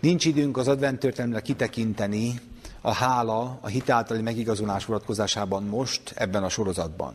[0.00, 2.40] Nincs időnk az adventtörténelemre kitekinteni
[2.80, 7.14] a hála, a hitáltali megigazulás vonatkozásában most, ebben a sorozatban.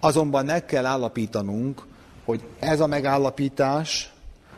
[0.00, 1.86] Azonban meg kell állapítanunk,
[2.24, 4.12] hogy ez a megállapítás,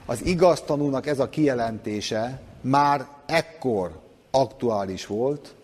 [0.07, 5.55] az igaz tanúnak ez a kijelentése már ekkor aktuális volt,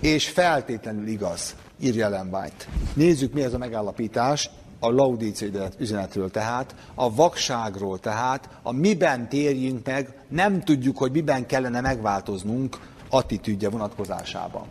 [0.00, 2.50] és feltétlenül igaz, írja Ellen.
[2.94, 9.86] Nézzük, mi ez a megállapítás a laudíciai üzenetről, tehát a vakságról, tehát a miben térjünk
[9.86, 12.78] meg, nem tudjuk, hogy miben kellene megváltoznunk
[13.10, 14.66] attitűdje vonatkozásában.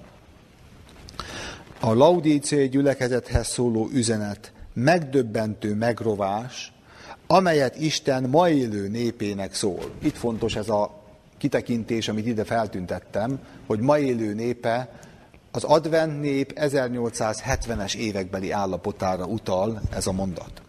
[1.80, 6.73] A laudíciai gyülekezethez szóló üzenet megdöbbentő megrovás,
[7.28, 9.91] amelyet Isten ma élő népének szól.
[10.04, 11.04] Itt fontos ez a
[11.38, 14.89] kitekintés, amit ide feltüntettem, hogy ma élő népe
[15.52, 20.62] az advent nép 1870-es évekbeli állapotára utal ez a mondat.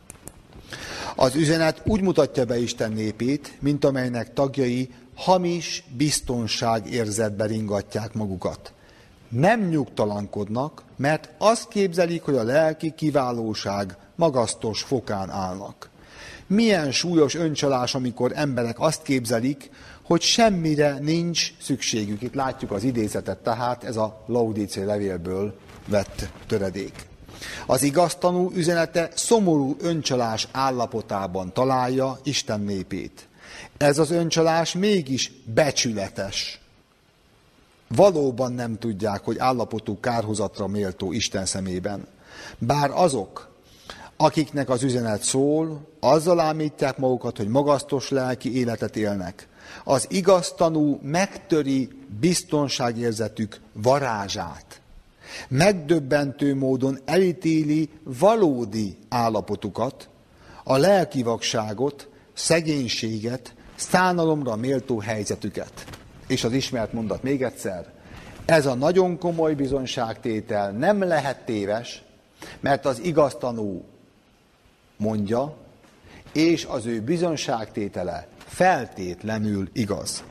[1.17, 4.89] Az üzenet úgy mutatja be Isten népét, mint amelynek tagjai
[5.21, 8.73] hamis biztonság érzetbe ringatják magukat.
[9.29, 15.91] Nem nyugtalankodnak, mert azt képzelik, hogy a lelki kiválóság magasztos fokán állnak.
[16.47, 19.71] Milyen súlyos öncsalás, amikor emberek azt képzelik,
[20.03, 22.23] hogy semmire nincs szükségük.
[22.23, 25.55] Itt látjuk az idézetet, tehát ez a Laudícia levélből
[25.87, 27.09] vett töredék.
[27.67, 33.29] Az igaztanú üzenete szomorú öncsalás állapotában találja Isten népét.
[33.81, 36.61] Ez az öncsalás mégis becsületes.
[37.89, 42.07] Valóban nem tudják, hogy állapotuk kárhozatra méltó Isten szemében.
[42.59, 43.55] Bár azok,
[44.17, 49.49] akiknek az üzenet szól, azzal ámítják magukat, hogy magasztos lelki életet élnek.
[49.85, 51.89] Az igaz tanú megtöri
[52.21, 54.81] biztonságérzetük varázsát.
[55.49, 60.09] Megdöbbentő módon elítéli valódi állapotukat,
[60.65, 65.85] a lelki vakságot, szegénységet, szánalomra méltó helyzetüket.
[66.27, 67.87] És az ismert mondat még egyszer,
[68.45, 72.03] ez a nagyon komoly bizonságtétel nem lehet téves,
[72.61, 73.85] mert az igaz tanú
[74.97, 75.57] mondja,
[76.33, 80.25] és az ő bizonságtétele feltétlenül igaz.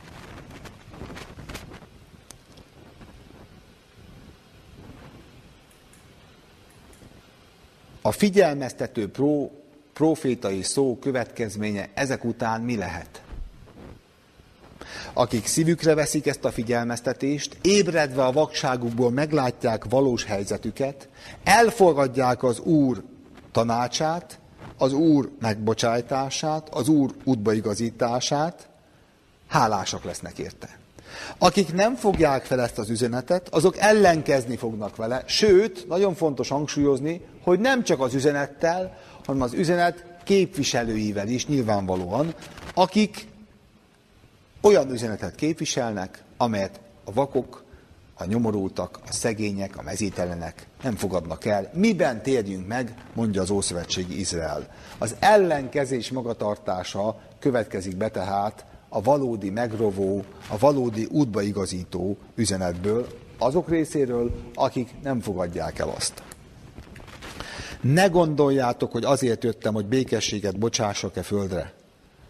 [8.01, 9.51] A figyelmeztető pró,
[9.93, 13.21] profétai szó következménye ezek után mi lehet?
[15.13, 21.10] Akik szívükre veszik ezt a figyelmeztetést, ébredve a vakságukból meglátják valós helyzetüket,
[21.43, 23.04] elfogadják az Úr
[23.52, 24.39] tanácsát,
[24.78, 28.69] az Úr megbocsájtását, az Úr útbaigazítását,
[29.48, 30.80] hálásak lesznek érte.
[31.38, 37.22] Akik nem fogják fel ezt az üzenetet, azok ellenkezni fognak vele, sőt, nagyon fontos hangsúlyozni,
[37.43, 42.34] hogy nem csak az üzenettel, hanem az üzenet képviselőivel is nyilvánvalóan,
[42.74, 43.28] akik
[44.62, 47.63] olyan üzenetet képviselnek, amelyet a vakok,
[48.13, 51.69] a nyomorultak, a szegények, a mezítelenek nem fogadnak el.
[51.74, 54.67] Miben térjünk meg, mondja az Ószövetségi Izrael.
[54.98, 64.32] Az ellenkezés magatartása következik be tehát a valódi megrovó, a valódi útbaigazító üzenetből, azok részéről,
[64.54, 66.24] akik nem fogadják el azt.
[67.82, 71.74] Ne gondoljátok, hogy azért jöttem, hogy békességet bocsássak-e földre.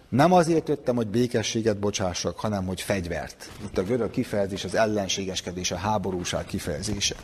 [0.09, 3.49] Nem azért jöttem, hogy békességet bocsássak, hanem hogy fegyvert.
[3.63, 7.15] Itt a görög kifejezés az ellenségeskedés, a háborúság kifejezése.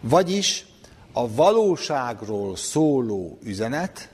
[0.00, 0.66] Vagyis
[1.12, 4.10] a valóságról szóló üzenet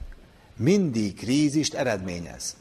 [0.57, 2.57] mindig krízist eredményez.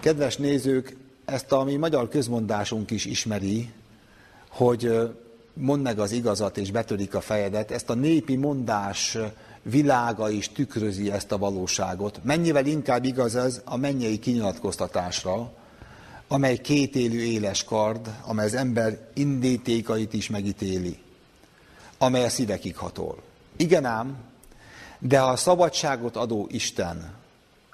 [0.00, 3.72] Kedves nézők, ezt a mi magyar közmondásunk is ismeri,
[4.48, 5.12] hogy
[5.52, 7.70] mondd meg az igazat és betörik a fejedet.
[7.70, 9.18] Ezt a népi mondás
[9.64, 12.20] világa is tükrözi ezt a valóságot.
[12.22, 15.52] Mennyivel inkább igaz ez a mennyei kinyilatkoztatásra,
[16.28, 20.98] amely kétélű éles kard, amely az ember indítékait is megítéli,
[21.98, 23.22] amely a szívekig hatol.
[23.56, 24.16] Igen ám,
[24.98, 27.14] de ha a szabadságot adó Isten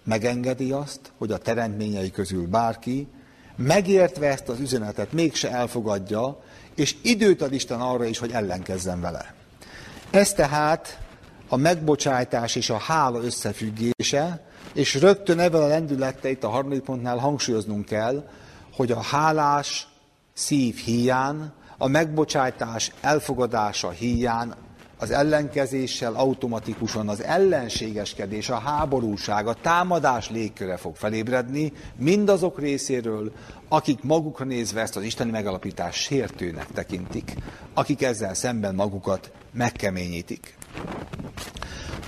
[0.05, 3.07] megengedi azt, hogy a teremtményei közül bárki,
[3.57, 6.43] megértve ezt az üzenetet, mégse elfogadja,
[6.75, 9.35] és időt ad Isten arra is, hogy ellenkezzen vele.
[10.11, 10.99] Ez tehát
[11.53, 14.41] a megbocsájtás és a hála összefüggése,
[14.73, 18.29] és rögtön ebben a lendülettel itt a harmadik pontnál hangsúlyoznunk kell,
[18.77, 19.89] hogy a hálás
[20.33, 24.55] szív híján, a megbocsájtás elfogadása híján
[24.99, 33.33] az ellenkezéssel automatikusan az ellenségeskedés, a háborúság, a támadás légköre fog felébredni mindazok részéről,
[33.69, 37.35] akik magukra nézve ezt az isteni megalapítást sértőnek tekintik,
[37.75, 40.59] akik ezzel szemben magukat megkeményítik.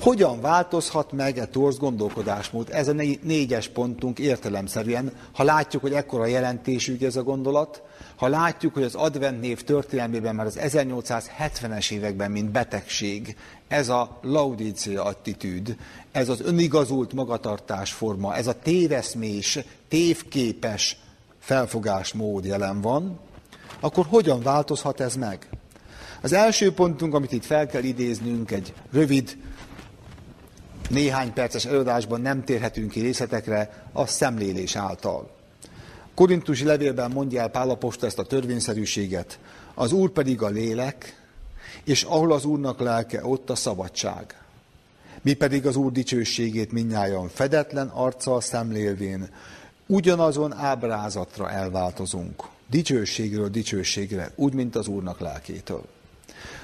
[0.03, 2.69] Hogyan változhat meg e torz gondolkodásmód?
[2.71, 2.93] Ez a
[3.23, 7.83] négyes pontunk értelemszerűen, ha látjuk, hogy ekkora jelentésű ez a gondolat,
[8.17, 13.37] ha látjuk, hogy az advent név történelmében már az 1870-es években, mint betegség,
[13.69, 15.77] ez a laudícia attitűd,
[16.13, 19.59] ez az önigazult magatartásforma, ez a téveszmés,
[19.89, 20.97] tévképes
[21.39, 23.19] felfogásmód jelen van,
[23.81, 25.49] akkor hogyan változhat ez meg?
[26.23, 29.37] Az első pontunk, amit itt fel kell idéznünk, egy rövid,
[30.89, 35.31] néhány perces előadásban nem térhetünk ki részletekre, a szemlélés által.
[36.15, 39.39] Korintusi levélben mondja el Pálapostól ezt a törvényszerűséget,
[39.75, 41.21] az Úr pedig a lélek,
[41.85, 44.37] és ahol az Úrnak lelke, ott a szabadság.
[45.23, 49.29] Mi pedig az Úr dicsőségét minnyáján fedetlen arccal szemlélvén,
[49.87, 52.43] ugyanazon ábrázatra elváltozunk.
[52.71, 55.85] Dicsőségről dicsőségre, úgy, mint az Úrnak lelkétől.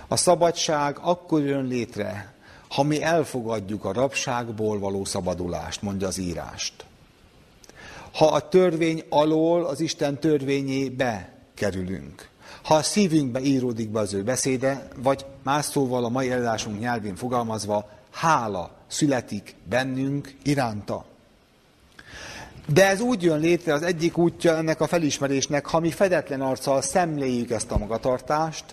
[0.09, 2.35] A szabadság akkor jön létre,
[2.69, 6.87] ha mi elfogadjuk a rabságból való szabadulást, mondja az írást
[8.19, 12.29] ha a törvény alól az Isten törvényébe kerülünk.
[12.63, 17.17] Ha a szívünkbe íródik be az ő beszéde, vagy más szóval a mai előadásunk nyelvén
[17.17, 21.05] fogalmazva, hála születik bennünk iránta.
[22.67, 26.83] De ez úgy jön létre, az egyik útja ennek a felismerésnek, ha mi fedetlen arccal
[26.83, 28.65] szemléljük ezt a magatartást,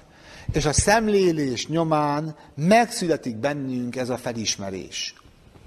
[0.51, 5.13] és a szemlélés nyomán megszületik bennünk ez a felismerés.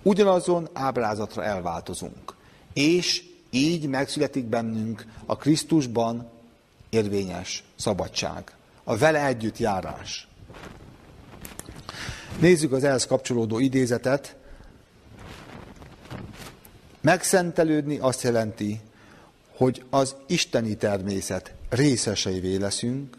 [0.02, 2.34] Ugyanazon ábrázatra elváltozunk.
[2.72, 6.30] És így megszületik bennünk a Krisztusban
[6.88, 10.28] érvényes szabadság, a vele együtt járás.
[12.38, 14.36] Nézzük az ehhez kapcsolódó idézetet.
[17.00, 18.80] Megszentelődni azt jelenti,
[19.56, 23.16] hogy az isteni természet részeseivé leszünk,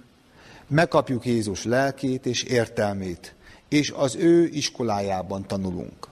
[0.70, 3.36] megkapjuk Jézus lelkét és értelmét,
[3.70, 6.08] és az ő iskolájában tanulunk.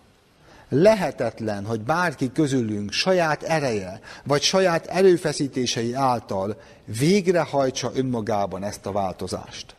[0.69, 6.61] Lehetetlen, hogy bárki közülünk saját ereje, vagy saját erőfeszítései által
[6.99, 9.75] végrehajtsa önmagában ezt a változást.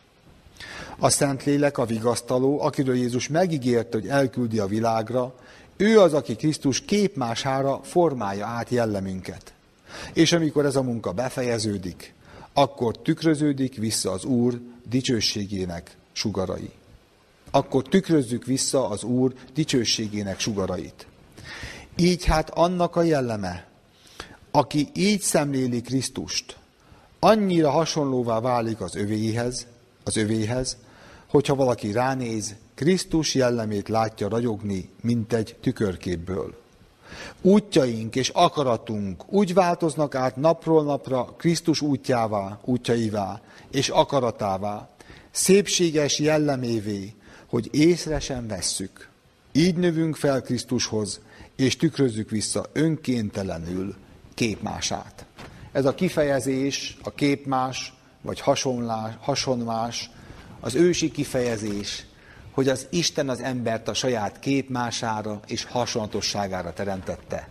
[0.99, 5.33] A Szentlélek a vigasztaló, akiről Jézus megígérte, hogy elküldi a világra,
[5.77, 9.53] ő az, aki Krisztus képmására formálja át jellemünket.
[10.13, 12.13] És amikor ez a munka befejeződik,
[12.61, 16.71] akkor tükröződik vissza az Úr dicsőségének sugarai
[17.51, 21.07] akkor tükrözzük vissza az Úr dicsőségének sugarait.
[21.95, 23.67] Így hát annak a jelleme,
[24.51, 26.57] aki így szemléli Krisztust,
[27.19, 29.67] annyira hasonlóvá válik az övéhez,
[30.03, 30.77] az övéhez,
[31.27, 36.58] hogyha valaki ránéz, Krisztus jellemét látja ragyogni, mint egy tükörképből.
[37.41, 43.41] Útjaink és akaratunk úgy változnak át napról napra Krisztus útjává, útjaivá
[43.71, 44.89] és akaratává,
[45.31, 47.13] szépséges jellemévé,
[47.49, 49.09] hogy észre sem vesszük.
[49.51, 51.19] Így növünk fel Krisztushoz,
[51.55, 53.95] és tükrözzük vissza önkéntelenül
[54.33, 55.25] képmását.
[55.71, 60.09] Ez a kifejezés, a képmás, vagy hasonlás, hasonmás,
[60.59, 62.05] az ősi kifejezés,
[62.59, 67.47] hogy az Isten az embert a saját képmására és hasonlatosságára teremtette.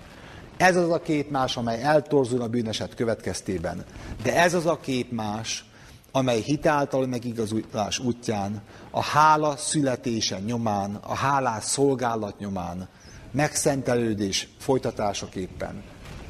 [0.57, 3.85] Ez az a képmás, amely eltorzul a bűneset következtében.
[4.23, 5.65] De ez az a képmás,
[6.13, 12.89] amely hitáltal megigazulás útján, a hála születése nyomán, a hálás szolgálat nyomán,
[13.31, 15.83] megszentelődés folytatásaképpen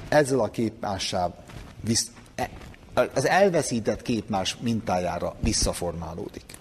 [0.09, 1.35] ezzel a képmással
[2.35, 2.51] e,
[3.15, 6.58] az elveszített képmás mintájára visszaformálódik.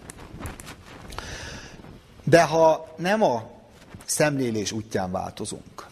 [2.30, 3.50] De ha nem a
[4.06, 5.88] szemlélés útján változunk,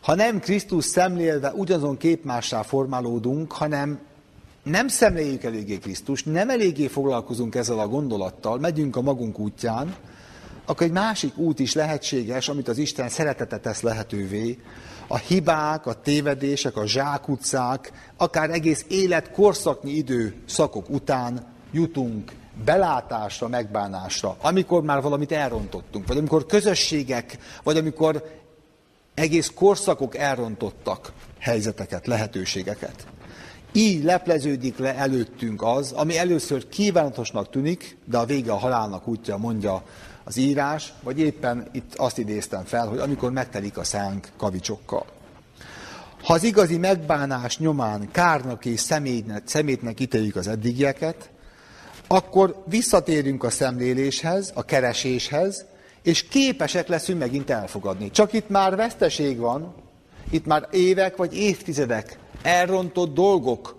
[0.00, 3.98] ha nem Krisztus szemlélve ugyanazon képmássá formálódunk, hanem
[4.62, 9.96] nem szemléljük eléggé Krisztus, nem eléggé foglalkozunk ezzel a gondolattal, megyünk a magunk útján,
[10.64, 14.58] akkor egy másik út is lehetséges, amit az Isten szeretete tesz lehetővé.
[15.06, 22.32] A hibák, a tévedések, a zsákutcák, akár egész élet korszaknyi idő szakok után jutunk
[22.64, 28.42] belátásra, megbánásra, amikor már valamit elrontottunk, vagy amikor közösségek, vagy amikor
[29.14, 33.06] egész korszakok elrontottak helyzeteket, lehetőségeket.
[33.72, 39.36] Így lepleződik le előttünk az, ami először kívánatosnak tűnik, de a vége a halálnak útja,
[39.36, 39.82] mondja
[40.24, 45.04] az írás, vagy éppen itt azt idéztem fel, hogy amikor megtelik a szánk kavicsokkal.
[46.22, 51.30] Ha az igazi megbánás nyomán kárnak és szemétnek, szemétnek ítéljük az eddigieket,
[52.06, 55.64] akkor visszatérünk a szemléléshez, a kereséshez,
[56.02, 58.10] és képesek leszünk megint elfogadni.
[58.10, 59.74] Csak itt már veszteség van,
[60.30, 63.76] itt már évek vagy évtizedek elrontott dolgok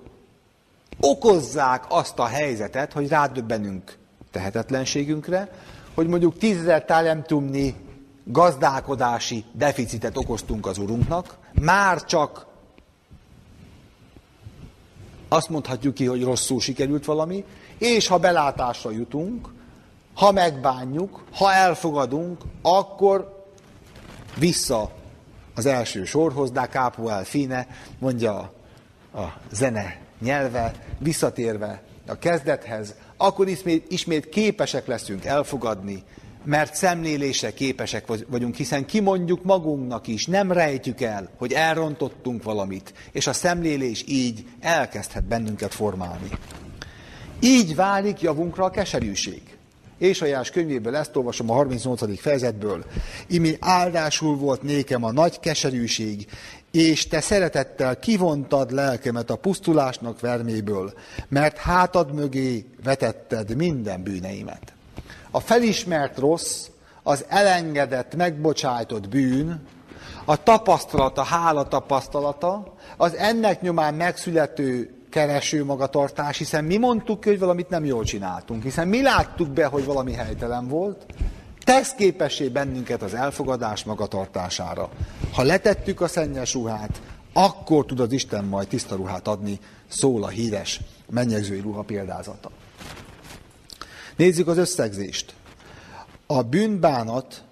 [0.99, 3.97] okozzák azt a helyzetet, hogy rádöbbenünk
[4.31, 5.51] tehetetlenségünkre,
[5.93, 7.75] hogy mondjuk tízezer talentumnyi
[8.23, 12.45] gazdálkodási deficitet okoztunk az Urunknak, már csak
[15.27, 17.43] azt mondhatjuk ki, hogy rosszul sikerült valami,
[17.77, 19.53] és ha belátásra jutunk,
[20.13, 23.45] ha megbánjuk, ha elfogadunk, akkor
[24.37, 24.91] vissza
[25.55, 27.67] az első sorhoz, de capo al fine,
[27.99, 28.51] mondja
[29.11, 36.03] a, a zene nyelve, visszatérve a kezdethez, akkor ismét, ismét képesek leszünk elfogadni,
[36.43, 43.27] mert szemlélése képesek vagyunk, hiszen kimondjuk magunknak is, nem rejtjük el, hogy elrontottunk valamit, és
[43.27, 46.29] a szemlélés így elkezdhet bennünket formálni.
[47.39, 49.41] Így válik javunkra a keserűség.
[49.97, 52.19] Ésajás könyvéből ezt olvasom a 38.
[52.19, 52.85] fejezetből.
[53.27, 56.27] Imi áldásul volt nékem a nagy keserűség,
[56.71, 60.93] és te szeretettel kivontad lelkemet a pusztulásnak verméből,
[61.27, 64.73] mert hátad mögé vetetted minden bűneimet.
[65.31, 66.67] A felismert rossz,
[67.03, 69.61] az elengedett, megbocsájtott bűn,
[70.25, 77.39] a tapasztalata, hála tapasztalata, az ennek nyomán megszülető kereső magatartás, hiszen mi mondtuk ki, hogy
[77.39, 81.05] valamit nem jól csináltunk, hiszen mi láttuk be, hogy valami helytelen volt,
[81.63, 84.89] tesz képessé bennünket az elfogadás magatartására.
[85.33, 87.01] Ha letettük a szennyes ruhát,
[87.33, 92.51] akkor tud az Isten majd tiszta ruhát adni, szól a híres mennyegzői ruha példázata.
[94.15, 95.33] Nézzük az összegzést.
[96.27, 97.43] A bűnbánat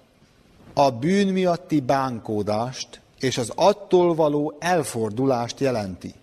[0.74, 6.14] a bűn miatti bánkódást és az attól való elfordulást jelenti.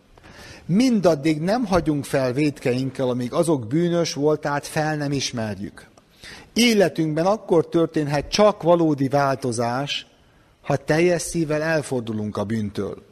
[0.74, 5.90] Mindaddig nem hagyunk fel védkeinkkel, amíg azok bűnös voltát fel nem ismerjük.
[6.54, 10.08] Életünkben akkor történhet csak valódi változás,
[10.62, 13.04] ha teljes szívvel elfordulunk a bűntől.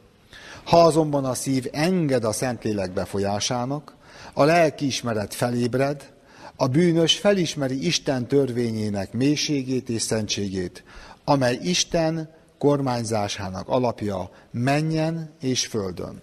[0.64, 3.94] Ha azonban a szív enged a Szentlélek befolyásának,
[4.34, 6.12] a lelkiismeret felébred,
[6.56, 10.84] a bűnös felismeri Isten törvényének mélységét és szentségét,
[11.24, 16.22] amely Isten kormányzásának alapja menjen és földön.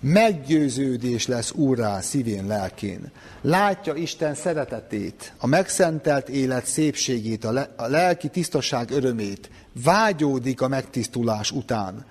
[0.00, 3.10] Meggyőződés lesz úrrá szívén, lelkén.
[3.40, 9.50] Látja Isten szeretetét, a megszentelt élet szépségét, a, le, a lelki tisztaság örömét,
[9.84, 12.06] vágyódik a megtisztulás után,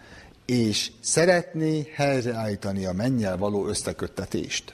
[0.45, 4.73] és szeretné helyreállítani a mennyel való összeköttetést.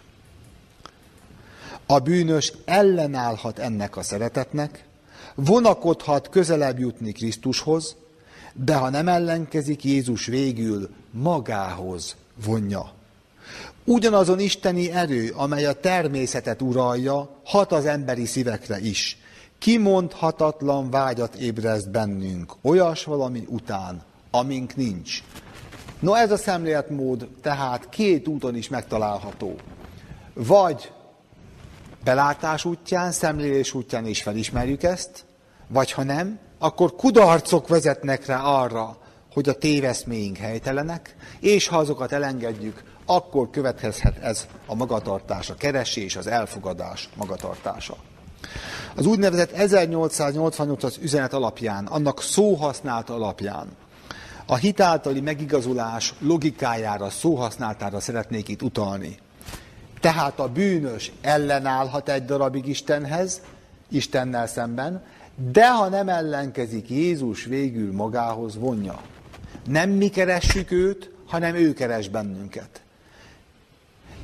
[1.86, 4.86] A bűnös ellenállhat ennek a szeretetnek,
[5.36, 7.95] vonakodhat közelebb jutni Krisztushoz,
[8.53, 12.93] de ha nem ellenkezik, Jézus végül magához vonja.
[13.88, 19.17] Ugyanazon isteni erő, amely a természetet uralja, hat az emberi szívekre is.
[19.59, 25.23] Kimondhatatlan vágyat ébreszt bennünk, olyas valami után, amink nincs.
[25.99, 29.55] No ez a szemléletmód tehát két úton is megtalálható.
[30.33, 30.91] Vagy
[32.03, 35.25] belátás útján, szemlélés útján is felismerjük ezt,
[35.67, 38.97] vagy ha nem, akkor kudarcok vezetnek rá arra,
[39.33, 46.16] hogy a téveszméink helytelenek, és ha azokat elengedjük, akkor következhet ez a magatartás, a keresés,
[46.16, 47.95] az elfogadás magatartása.
[48.95, 53.68] Az úgynevezett 1888-as üzenet alapján, annak szóhasználat alapján,
[54.45, 59.18] a hitáltali megigazulás logikájára, szóhasználatára szeretnék itt utalni.
[59.99, 63.41] Tehát a bűnös ellenállhat egy darabig Istenhez,
[63.89, 65.03] Istennel szemben,
[65.51, 69.01] de ha nem ellenkezik, Jézus végül magához vonja.
[69.66, 72.84] Nem mi keressük őt, hanem ő keres bennünket.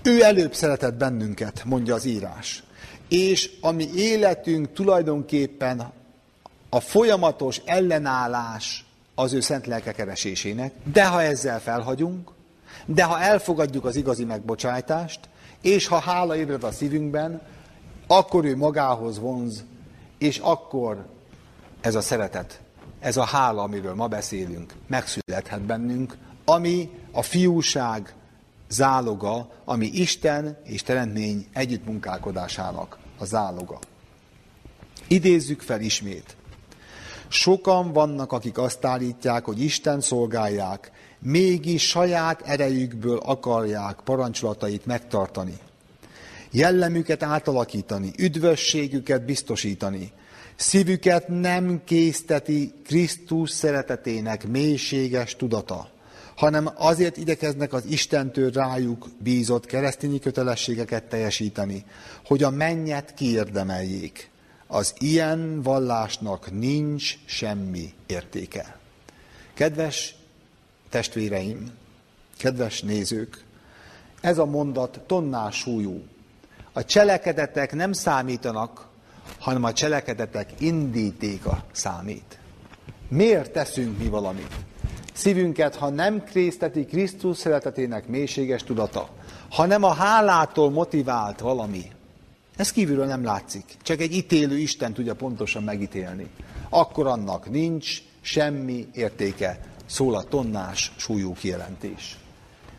[0.04, 2.64] Ő előbb szeretett bennünket, mondja az írás.
[3.10, 5.92] És a mi életünk tulajdonképpen
[6.70, 8.86] a folyamatos ellenállás
[9.16, 12.32] az ő szent lelke keresésének, de ha ezzel felhagyunk,
[12.86, 15.20] de ha elfogadjuk az igazi megbocsájtást,
[15.62, 17.42] és ha hála ébred a szívünkben,
[18.08, 19.64] akkor ő magához vonz,
[20.18, 21.06] és akkor
[21.82, 22.62] ez a szeretet,
[23.00, 28.14] ez a hála, amiről ma beszélünk, megszülethet bennünk, ami a fiúság
[28.72, 33.80] záloga, ami Isten és teremtmény együttmunkálkodásának a záloga.
[35.08, 36.36] Idézzük fel ismét.
[37.28, 45.54] Sokan vannak, akik azt állítják, hogy Isten szolgálják, mégis saját erejükből akarják parancsolatait megtartani.
[46.52, 50.12] Jellemüket átalakítani, üdvösségüket biztosítani.
[50.56, 55.90] Szívüket nem készteti Krisztus szeretetének mélységes tudata,
[56.42, 61.86] hanem azért igyekeznek az Istentől rájuk bízott keresztényi kötelességeket teljesíteni,
[62.26, 64.30] hogy a mennyet kiérdemeljék.
[64.68, 68.78] az ilyen vallásnak nincs semmi értéke.
[69.54, 70.16] Kedves
[70.90, 71.72] testvéreim,
[72.38, 73.44] kedves nézők,
[74.22, 76.04] ez a mondat tonnás súlyú.
[76.74, 78.88] A cselekedetek nem számítanak,
[79.40, 82.40] hanem a cselekedetek indítéka számít.
[83.08, 84.71] Miért teszünk mi valamit?
[85.22, 89.10] Szívünket, ha nem krészteti Krisztus szeretetének mélységes tudata,
[89.50, 91.92] hanem a hálától motivált valami,
[92.56, 93.64] ez kívülről nem látszik.
[93.82, 96.30] Csak egy ítélő Isten tudja pontosan megítélni.
[96.70, 102.18] Akkor annak nincs semmi értéke, szól a tonnás súlyú kijelentés.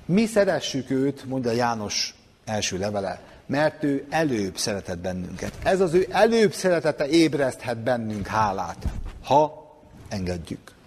[0.04, 2.14] Mi szeressük őt, mondja János
[2.44, 5.52] első levele, mert ő előbb szeretett bennünket.
[5.62, 8.86] Ez az ő előbb szeretete ébreszthet bennünk hálát,
[9.24, 9.70] ha
[10.08, 10.80] engedjük.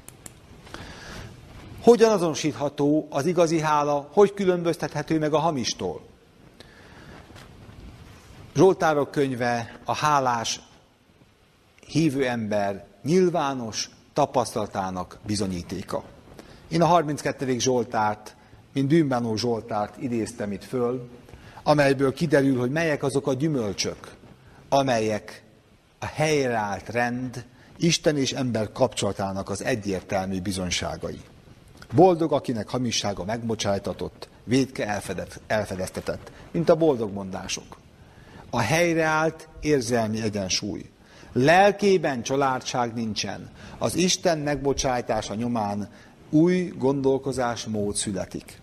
[1.86, 6.02] Hogyan azonosítható az igazi hála, hogy különböztethető meg a hamistól?
[8.56, 10.60] Zsoltárok könyve a hálás
[11.88, 16.04] hívő ember nyilvános tapasztalatának bizonyítéka.
[16.68, 17.60] Én a 32.
[17.60, 18.36] Zsoltárt,
[18.74, 21.10] mint bűnbánó Zsoltárt idéztem itt föl,
[21.64, 24.16] amelyből kiderül, hogy melyek azok a gyümölcsök,
[24.70, 25.44] amelyek
[26.00, 27.46] a helyreállt rend,
[27.78, 31.20] Isten és ember kapcsolatának az egyértelmű bizonyságai.
[31.94, 35.02] Boldog, akinek hamissága megbocsájtatott, védke
[35.48, 37.78] elfedeztetett, mint a boldog mondások
[38.56, 40.90] a helyreállt érzelmi egyensúly.
[41.34, 43.50] Lelkében családság nincsen.
[43.78, 45.90] Az Isten megbocsájtása nyomán
[46.30, 48.62] új gondolkozásmód születik.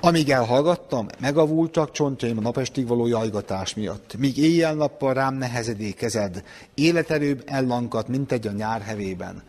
[0.00, 4.16] Amíg elhallgattam, megavultak csontjaim a napestig való jajgatás miatt.
[4.18, 9.42] Míg éjjel-nappal rám nehezedé kezed, életerőbb ellankat, mint egy a nyár hevében.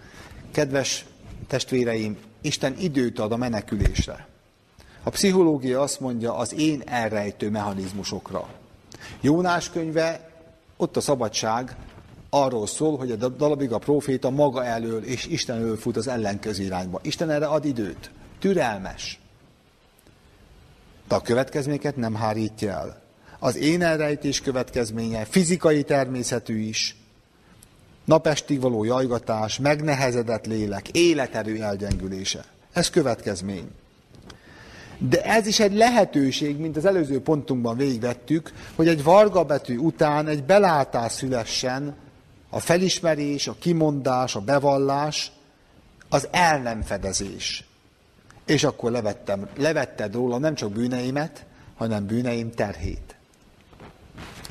[0.51, 1.05] Kedves
[1.53, 4.27] testvéreim, Isten időt ad a menekülésre.
[5.03, 8.47] A pszichológia azt mondja az én elrejtő mechanizmusokra.
[9.21, 10.29] Jónás könyve,
[10.77, 11.75] ott a szabadság
[12.29, 16.63] arról szól, hogy a dalabig a proféta maga elől és Isten elől fut az ellenkező
[16.63, 16.99] irányba.
[17.03, 18.11] Isten erre ad időt.
[18.39, 19.19] Türelmes.
[21.07, 23.01] De a következményeket nem hárítja el.
[23.39, 26.95] Az én elrejtés következménye fizikai természetű is,
[28.05, 32.43] napestig való jajgatás, megnehezedett lélek, életerő elgyengülése.
[32.73, 33.69] Ez következmény.
[34.97, 40.27] De ez is egy lehetőség, mint az előző pontunkban végigvettük, hogy egy varga betű után
[40.27, 41.95] egy belátás szülessen,
[42.49, 45.31] a felismerés, a kimondás, a bevallás,
[46.09, 47.65] az el nem fedezés.
[48.45, 51.45] És akkor levettem, levetted róla nem csak bűneimet,
[51.75, 53.15] hanem bűneim terhét.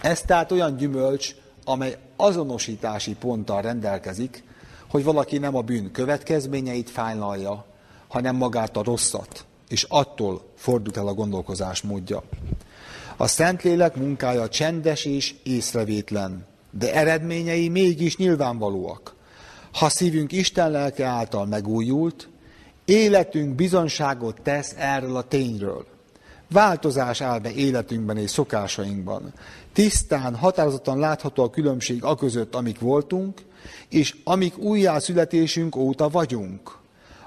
[0.01, 1.35] Ez tehát olyan gyümölcs,
[1.65, 4.45] amely azonosítási ponttal rendelkezik,
[4.91, 7.65] hogy valaki nem a bűn következményeit fájlalja,
[8.09, 12.23] hanem magát a rosszat, és attól fordult el a gondolkozás módja.
[13.17, 19.15] A Szentlélek munkája csendes és észrevétlen, de eredményei mégis nyilvánvalóak.
[19.73, 22.29] Ha szívünk Isten lelke által megújult,
[22.85, 25.87] életünk bizonságot tesz erről a tényről.
[26.53, 29.33] Változás áll be életünkben és szokásainkban.
[29.73, 33.43] Tisztán, határozottan látható a különbség a között, amik voltunk,
[33.89, 36.81] és amik újjászületésünk óta vagyunk.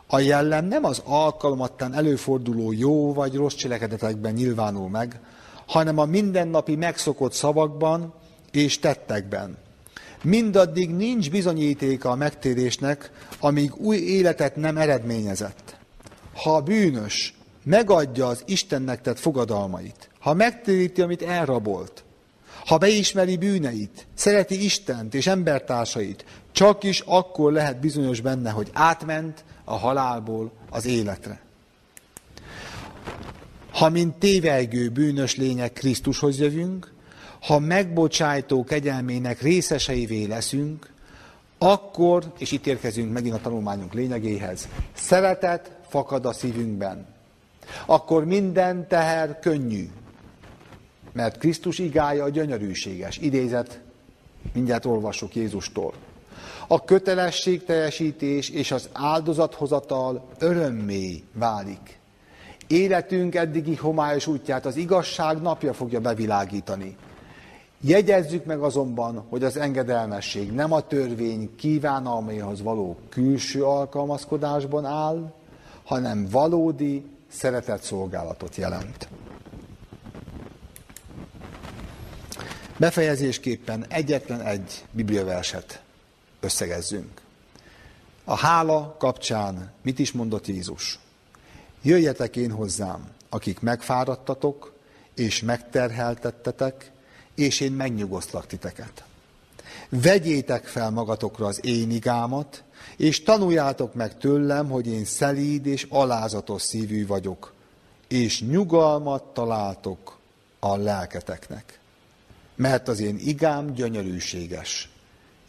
[0.07, 5.19] A jellem nem az alkalmattán előforduló jó vagy rossz cselekedetekben nyilvánul meg,
[5.65, 8.13] hanem a mindennapi megszokott szavakban
[8.51, 9.57] és tettekben.
[10.23, 15.77] Mindaddig nincs bizonyítéka a megtérésnek, amíg új életet nem eredményezett.
[16.33, 17.34] Ha a bűnös
[17.65, 22.03] megadja az Istennek tett fogadalmait, ha megtéríti, amit elrabolt,
[22.65, 29.43] ha beismeri bűneit, szereti Istent és embertársait, csak is akkor lehet bizonyos benne, hogy átment
[29.63, 31.41] a halálból az életre.
[33.71, 36.93] Ha mint tévelgő bűnös lények Krisztushoz jövünk,
[37.41, 40.93] ha megbocsájtó kegyelmének részeseivé leszünk,
[41.57, 47.14] akkor, és itt érkezünk megint a tanulmányunk lényegéhez, szeretet fakad a szívünkben.
[47.85, 49.89] Akkor minden teher könnyű,
[51.11, 53.17] mert Krisztus igája a gyönyörűséges.
[53.17, 53.79] Idézet,
[54.53, 55.93] mindjárt olvassuk Jézustól
[56.67, 61.99] a kötelességteljesítés és az áldozathozatal örömmé válik.
[62.67, 66.95] Életünk eddigi homályos útját az igazság napja fogja bevilágítani.
[67.81, 75.33] Jegyezzük meg azonban, hogy az engedelmesség nem a törvény kívánalmaihoz való külső alkalmazkodásban áll,
[75.83, 77.05] hanem valódi
[77.35, 79.07] szeretett szolgálatot jelent.
[82.77, 85.81] Befejezésképpen egyetlen egy bibliaverset
[86.39, 87.21] összegezzünk.
[88.23, 90.99] A hála kapcsán mit is mondott Jézus?
[91.81, 94.73] Jöjjetek én hozzám, akik megfáradtatok,
[95.15, 96.91] és megterheltettetek,
[97.35, 99.03] és én megnyugosztlak titeket.
[99.89, 102.63] Vegyétek fel magatokra az én igámat,
[102.97, 107.53] és tanuljátok meg tőlem, hogy én szelíd és alázatos szívű vagyok,
[108.07, 110.17] és nyugalmat találtok
[110.59, 111.79] a lelketeknek.
[112.55, 114.89] Mert az én igám gyönyörűséges,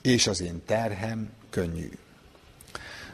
[0.02, 1.90] és az én terhem könnyű.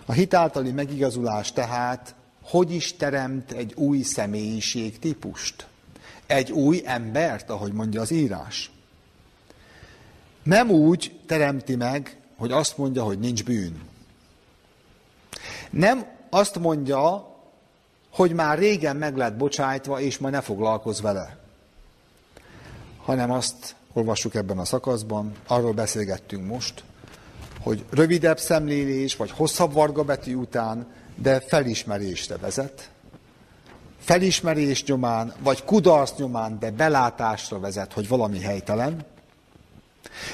[0.07, 5.67] A hitáltali megigazulás tehát hogy is teremt egy új személyiség típust?
[6.27, 8.71] Egy új embert, ahogy mondja az írás.
[10.43, 13.83] Nem úgy teremti meg, hogy azt mondja, hogy nincs bűn.
[15.71, 17.31] Nem azt mondja,
[18.11, 21.37] hogy már régen meg lett bocsájtva, és majd ne foglalkozz vele.
[22.97, 26.85] Hanem azt olvassuk ebben a szakaszban, arról beszélgettünk most,
[27.61, 30.87] hogy rövidebb szemlélés, vagy hosszabb vargabetű után,
[31.17, 32.91] de felismerésre vezet.
[33.99, 39.05] Felismerés nyomán, vagy kudarc nyomán, de belátásra vezet, hogy valami helytelen.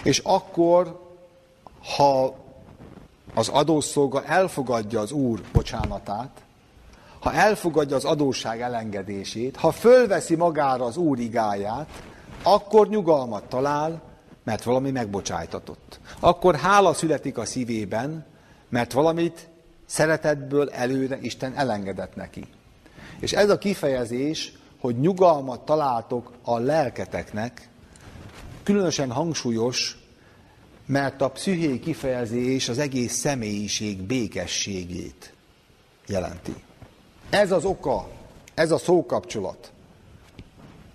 [0.03, 1.01] És akkor,
[1.97, 2.37] ha
[3.35, 6.31] az adószolga elfogadja az Úr bocsánatát,
[7.21, 12.03] ha elfogadja az adósság elengedését, ha fölveszi magára az Úr igáját,
[12.43, 14.03] akkor nyugalmat talál,
[14.45, 16.01] mert valami megbocsájtatott.
[16.21, 18.27] Akkor hála születik a szívében,
[18.69, 19.49] mert valamit
[19.87, 22.47] szeretetből előre Isten elengedett neki.
[23.21, 27.69] És ez a kifejezés, hogy nyugalmat találtok a lelketeknek,
[28.69, 29.99] különösen hangsúlyos,
[30.87, 35.33] mert a psziché kifejezés az egész személyiség békességét
[36.07, 36.55] jelenti.
[37.31, 38.09] Ez az oka,
[38.55, 39.73] ez a szókapcsolat.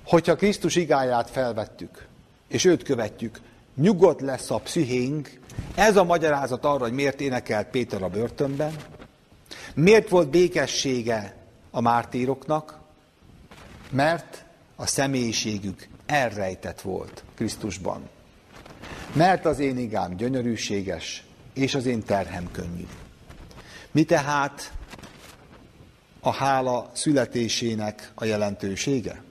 [0.06, 2.08] Hogyha Krisztus igáját felvettük,
[2.48, 3.42] és őt követjük,
[3.76, 5.40] nyugodt lesz a pszichénk,
[5.76, 8.76] ez a magyarázat arra, hogy miért énekelt Péter a börtönben,
[9.76, 11.36] miért volt békessége
[11.72, 12.80] a mártíroknak,
[13.90, 14.46] mert
[14.76, 18.10] a személyiségük elrejtett volt Krisztusban.
[19.14, 22.88] Mert az én igám gyönyörűséges, és az én terhem könnyű.
[23.92, 24.74] Mi tehát
[26.20, 29.24] a hála születésének a jelentősége?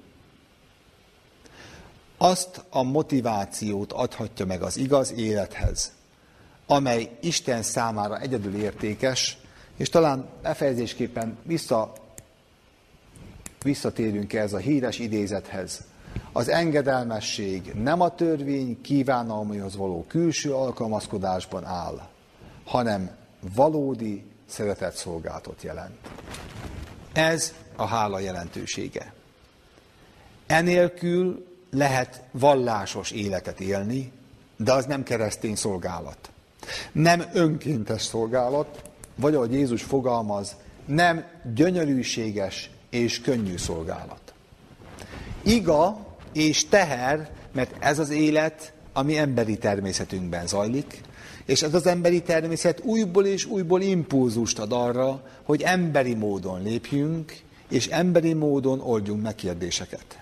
[2.16, 5.92] Azt a motivációt adhatja meg az igaz élethez,
[6.66, 9.38] amely Isten számára egyedül értékes,
[9.76, 11.92] és talán befejezésképpen vissza,
[13.62, 15.84] visszatérünk ez a híres idézethez.
[16.32, 22.08] Az engedelmesség nem a törvény kívánalmaihoz való külső alkalmazkodásban áll,
[22.64, 23.10] hanem
[23.54, 25.98] valódi szeretett szolgáltot jelent.
[27.12, 29.12] Ez a hála jelentősége.
[30.46, 34.12] Enélkül lehet vallásos életet élni,
[34.56, 36.30] de az nem keresztény szolgálat.
[36.92, 41.24] Nem önkéntes szolgálat, vagy ahogy Jézus fogalmaz, nem
[41.54, 44.32] gyönyörűséges és könnyű szolgálat.
[45.42, 51.00] Iga és teher, mert ez az élet, ami emberi természetünkben zajlik,
[51.44, 57.40] és ez az emberi természet újból és újból impulzust ad arra, hogy emberi módon lépjünk,
[57.68, 60.20] és emberi módon oldjunk meg kérdéseket.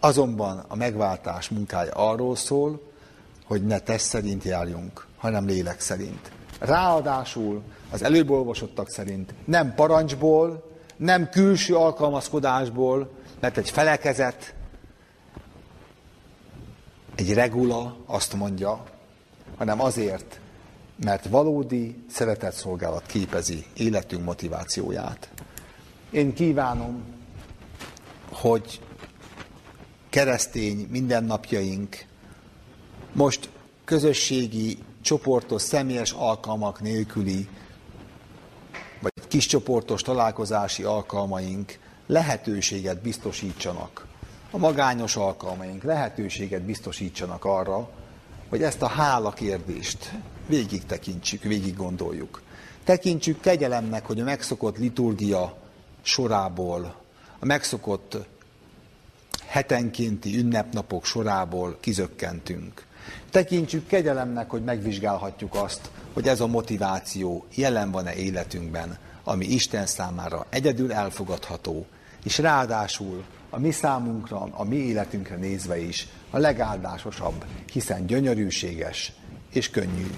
[0.00, 2.90] Azonban a megváltás munkája arról szól,
[3.44, 6.30] hogy ne test szerint járjunk, hanem lélek szerint.
[6.58, 13.10] Ráadásul az előbb olvasottak szerint nem parancsból, nem külső alkalmazkodásból,
[13.40, 14.54] mert egy felekezet,
[17.22, 18.84] egy regula azt mondja,
[19.56, 20.40] hanem azért,
[21.04, 25.30] mert valódi szeretett szolgálat képezi életünk motivációját.
[26.10, 27.02] Én kívánom,
[28.32, 28.80] hogy
[30.08, 32.04] keresztény mindennapjaink
[33.12, 33.50] most
[33.84, 37.48] közösségi, csoportos, személyes alkalmak nélküli,
[39.00, 44.06] vagy kiscsoportos találkozási alkalmaink lehetőséget biztosítsanak,
[44.54, 47.90] a magányos alkalmaink lehetőséget biztosítsanak arra,
[48.48, 50.12] hogy ezt a hála kérdést
[50.46, 52.42] végig tekintsük, végig gondoljuk.
[52.84, 55.56] Tekintsük kegyelemnek, hogy a megszokott liturgia
[56.02, 56.94] sorából,
[57.38, 58.16] a megszokott
[59.46, 62.86] hetenkénti ünnepnapok sorából kizökkentünk.
[63.30, 70.46] Tekintsük kegyelemnek, hogy megvizsgálhatjuk azt, hogy ez a motiváció jelen van-e életünkben, ami Isten számára
[70.48, 71.86] egyedül elfogadható,
[72.24, 73.24] és ráadásul
[73.54, 79.12] a mi számunkra, a mi életünkre nézve is a legáldásosabb, hiszen gyönyörűséges
[79.52, 80.10] és könnyű.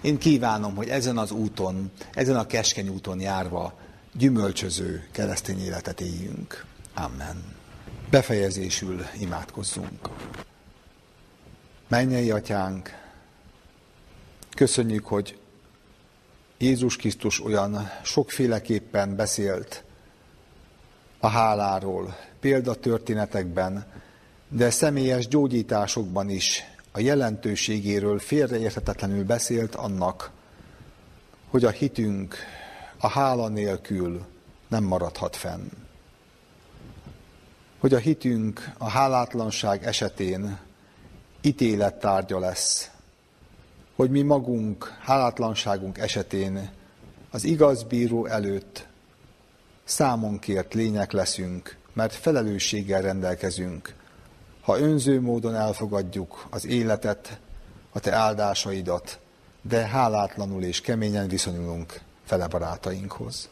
[0.00, 3.78] Én kívánom, hogy ezen az úton, ezen a keskeny úton járva
[4.12, 6.64] gyümölcsöző keresztény életet éljünk.
[6.94, 7.44] Amen.
[8.10, 10.08] Befejezésül imádkozzunk.
[11.88, 12.90] Mennyei atyánk,
[14.56, 15.38] köszönjük, hogy
[16.58, 19.84] Jézus Krisztus olyan sokféleképpen beszélt
[21.20, 23.86] a háláról, példatörténetekben,
[24.48, 30.30] de személyes gyógyításokban is a jelentőségéről félreérthetetlenül beszélt annak,
[31.48, 32.36] hogy a hitünk
[32.98, 34.26] a hála nélkül
[34.68, 35.68] nem maradhat fenn.
[37.78, 40.58] Hogy a hitünk a hálátlanság esetén
[41.40, 42.90] ítélettárgya lesz,
[43.96, 46.70] hogy mi magunk hálátlanságunk esetén
[47.30, 48.86] az igaz bíró előtt
[49.84, 53.94] számonkért lények leszünk, mert felelősséggel rendelkezünk,
[54.60, 57.38] ha önző módon elfogadjuk az életet,
[57.92, 59.18] a te áldásaidat,
[59.62, 63.48] de hálátlanul és keményen viszonyulunk fele barátainkhoz.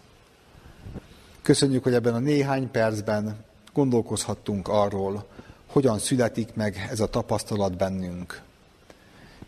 [1.43, 5.27] Köszönjük, hogy ebben a néhány percben gondolkozhattunk arról,
[5.67, 8.43] hogyan születik meg ez a tapasztalat bennünk.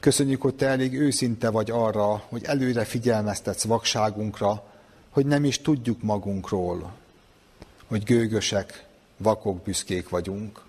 [0.01, 4.63] Köszönjük, hogy te elég őszinte vagy arra, hogy előre figyelmeztetsz vakságunkra,
[5.11, 6.93] hogy nem is tudjuk magunkról,
[7.89, 8.87] hogy gőgösek,
[9.17, 10.61] vakok, büszkék vagyunk.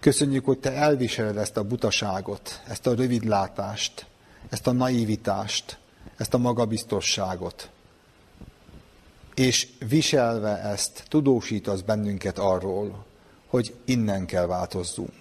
[0.00, 4.06] Köszönjük, hogy te elviseled ezt a butaságot, ezt a rövidlátást,
[4.48, 5.78] ezt a naivitást,
[6.16, 7.70] ezt a magabiztosságot.
[9.34, 13.04] És viselve ezt, tudósítasz bennünket arról,
[13.46, 15.12] hogy innen kell változzunk.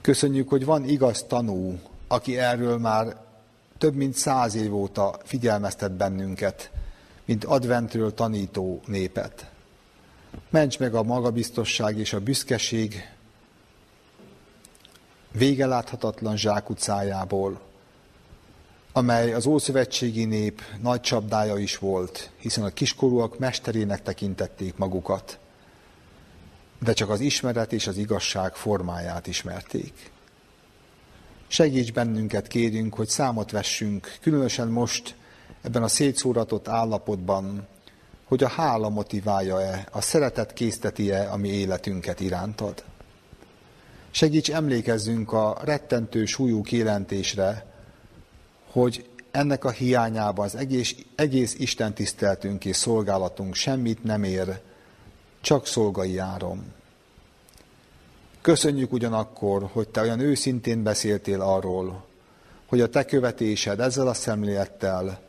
[0.00, 1.78] Köszönjük, hogy van igaz tanú,
[2.08, 3.16] aki erről már
[3.78, 6.70] több mint száz év óta figyelmeztet bennünket,
[7.26, 9.50] mint adventről tanító népet.
[10.50, 13.14] Ments meg a magabiztosság és a büszkeség
[15.32, 17.60] végeláthatatlan zsákutcájából,
[18.92, 25.38] amely az ószövetségi nép nagy csapdája is volt, hiszen a kiskorúak mesterének tekintették magukat,
[26.78, 30.10] de csak az ismeret és az igazság formáját ismerték.
[31.46, 35.14] Segíts bennünket, kérünk, hogy számot vessünk, különösen most
[35.66, 37.66] ebben a szétszóratott állapotban,
[38.24, 42.84] hogy a hála motiválja-e, a szeretet készteti-e a mi életünket irántad.
[44.10, 47.66] Segíts emlékezzünk a rettentő súlyú kijelentésre,
[48.70, 54.60] hogy ennek a hiányában az egész, egész Isten tiszteltünk és szolgálatunk semmit nem ér,
[55.40, 56.64] csak szolgai árom.
[58.40, 62.04] Köszönjük ugyanakkor, hogy te olyan őszintén beszéltél arról,
[62.66, 65.24] hogy a te követésed ezzel a szemlélettel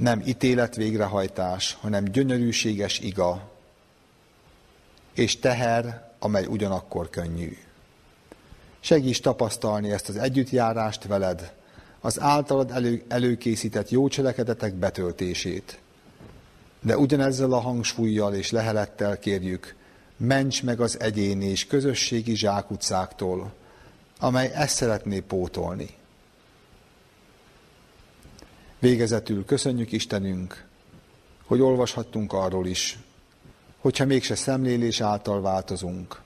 [0.00, 3.50] nem ítélet végrehajtás, hanem gyönyörűséges iga,
[5.14, 7.56] és teher, amely ugyanakkor könnyű.
[8.80, 11.52] Segíts tapasztalni ezt az együttjárást veled,
[12.00, 15.78] az általad elő, előkészített jó cselekedetek betöltését.
[16.80, 19.74] De ugyanezzel a hangsúlyjal és lehelettel kérjük,
[20.16, 23.52] ments meg az egyéni és közösségi zsákutcáktól,
[24.18, 25.99] amely ezt szeretné pótolni.
[28.80, 30.64] Végezetül köszönjük Istenünk,
[31.46, 32.98] hogy olvashattunk arról is,
[33.78, 36.20] hogyha mégse szemlélés által változunk,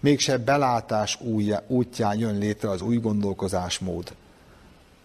[0.00, 1.18] mégse belátás
[1.66, 4.14] útján jön létre az új gondolkozásmód.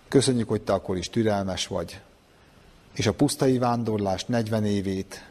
[0.07, 2.01] Köszönjük, hogy te akkor is türelmes vagy,
[2.93, 5.29] és a pusztai vándorlás 40 évét,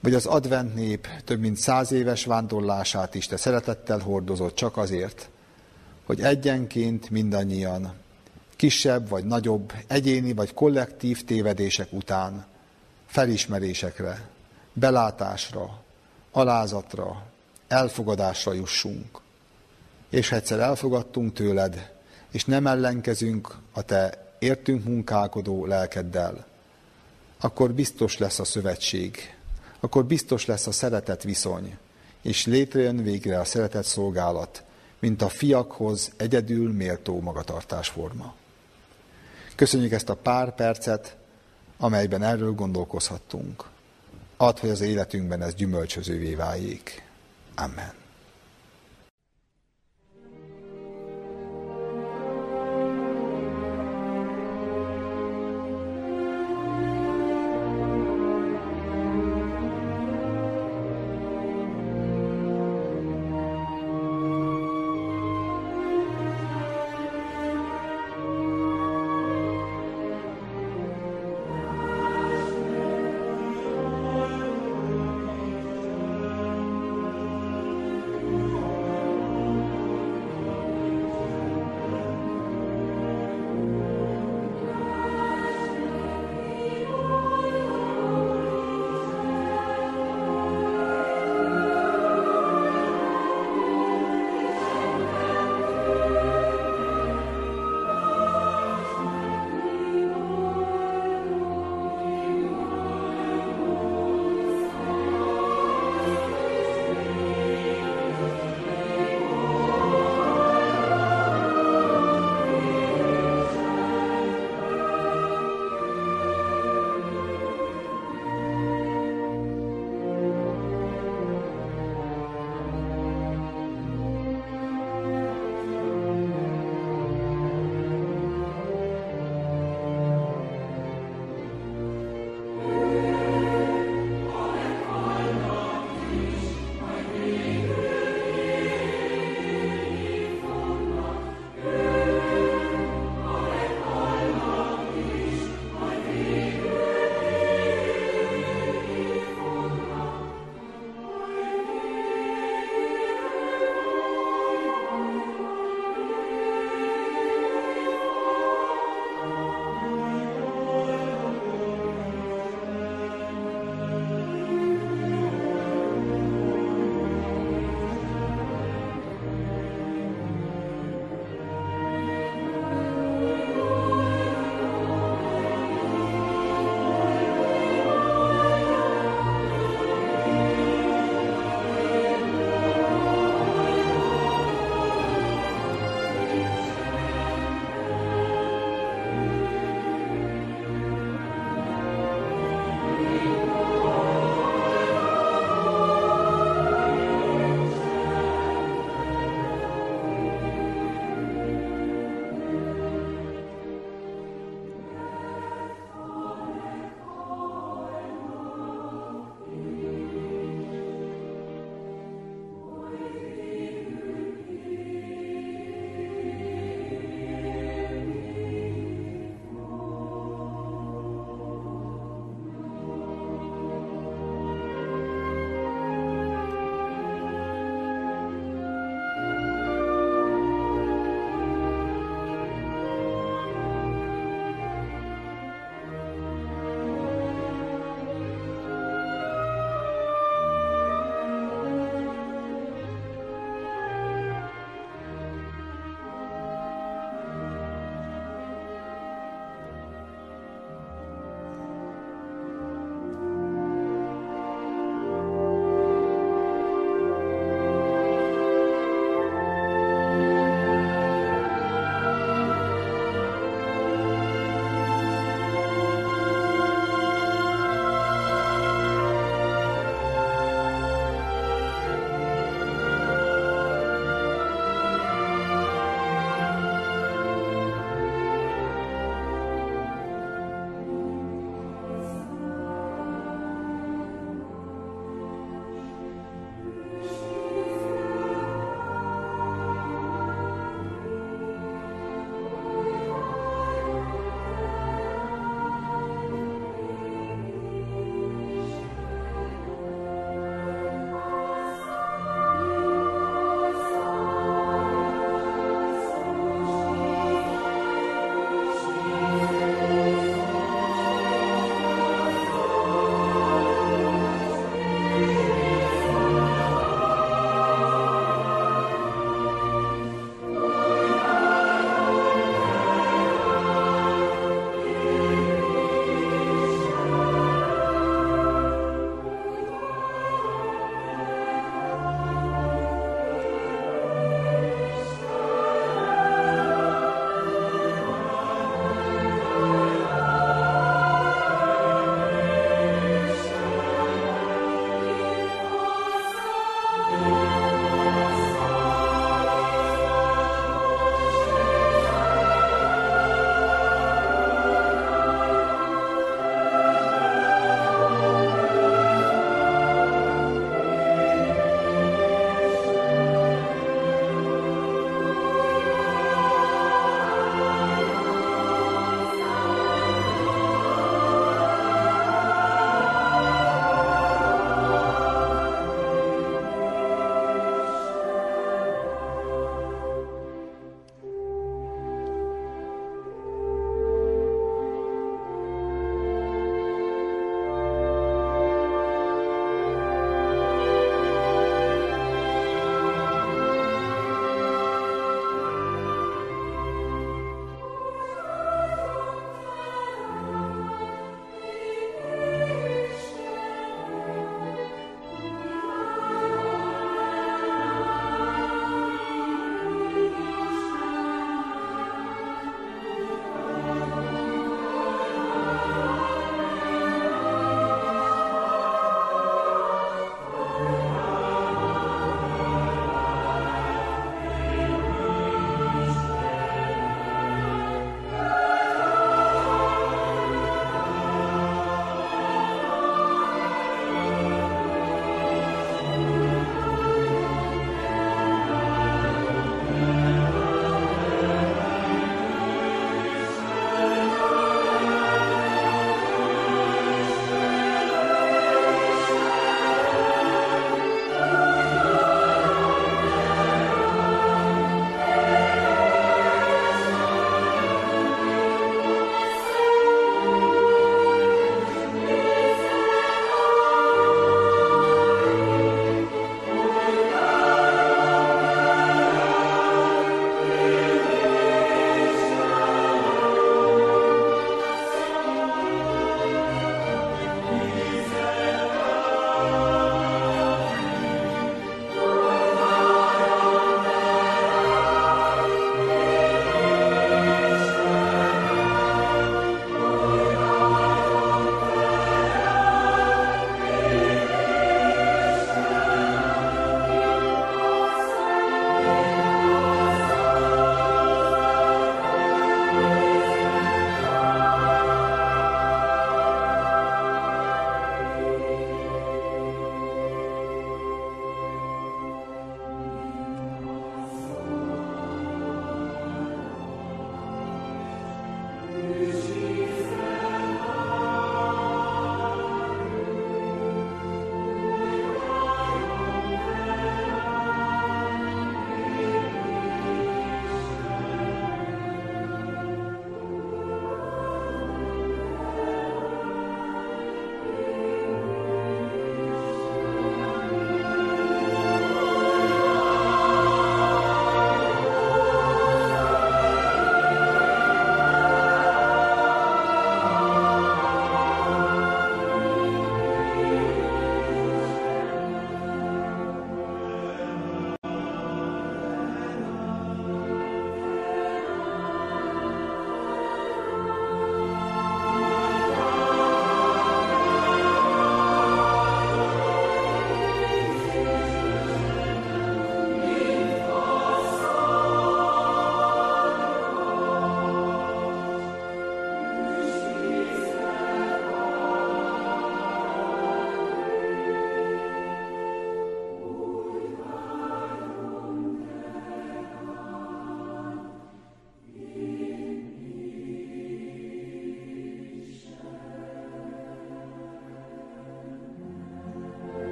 [0.00, 5.28] vagy az advent nép több mint száz éves vándorlását is te szeretettel hordozott csak azért,
[6.04, 7.94] hogy egyenként mindannyian,
[8.56, 12.46] kisebb vagy nagyobb, egyéni vagy kollektív tévedések után
[13.06, 14.28] felismerésekre,
[14.72, 15.82] belátásra,
[16.30, 17.22] alázatra,
[17.68, 19.20] elfogadásra jussunk.
[20.10, 21.92] És ha egyszer elfogadtunk tőled,
[22.30, 26.46] és nem ellenkezünk a te értünk munkálkodó lelkeddel,
[27.40, 29.34] akkor biztos lesz a szövetség,
[29.80, 31.76] akkor biztos lesz a szeretet viszony,
[32.22, 34.64] és létrejön végre a szeretet szolgálat,
[34.98, 38.34] mint a fiakhoz egyedül méltó magatartásforma.
[39.56, 41.16] Köszönjük ezt a pár percet,
[41.78, 43.64] amelyben erről gondolkozhattunk.
[44.36, 47.02] Add, hogy az életünkben ez gyümölcsözővé váljék.
[47.54, 48.05] Amen.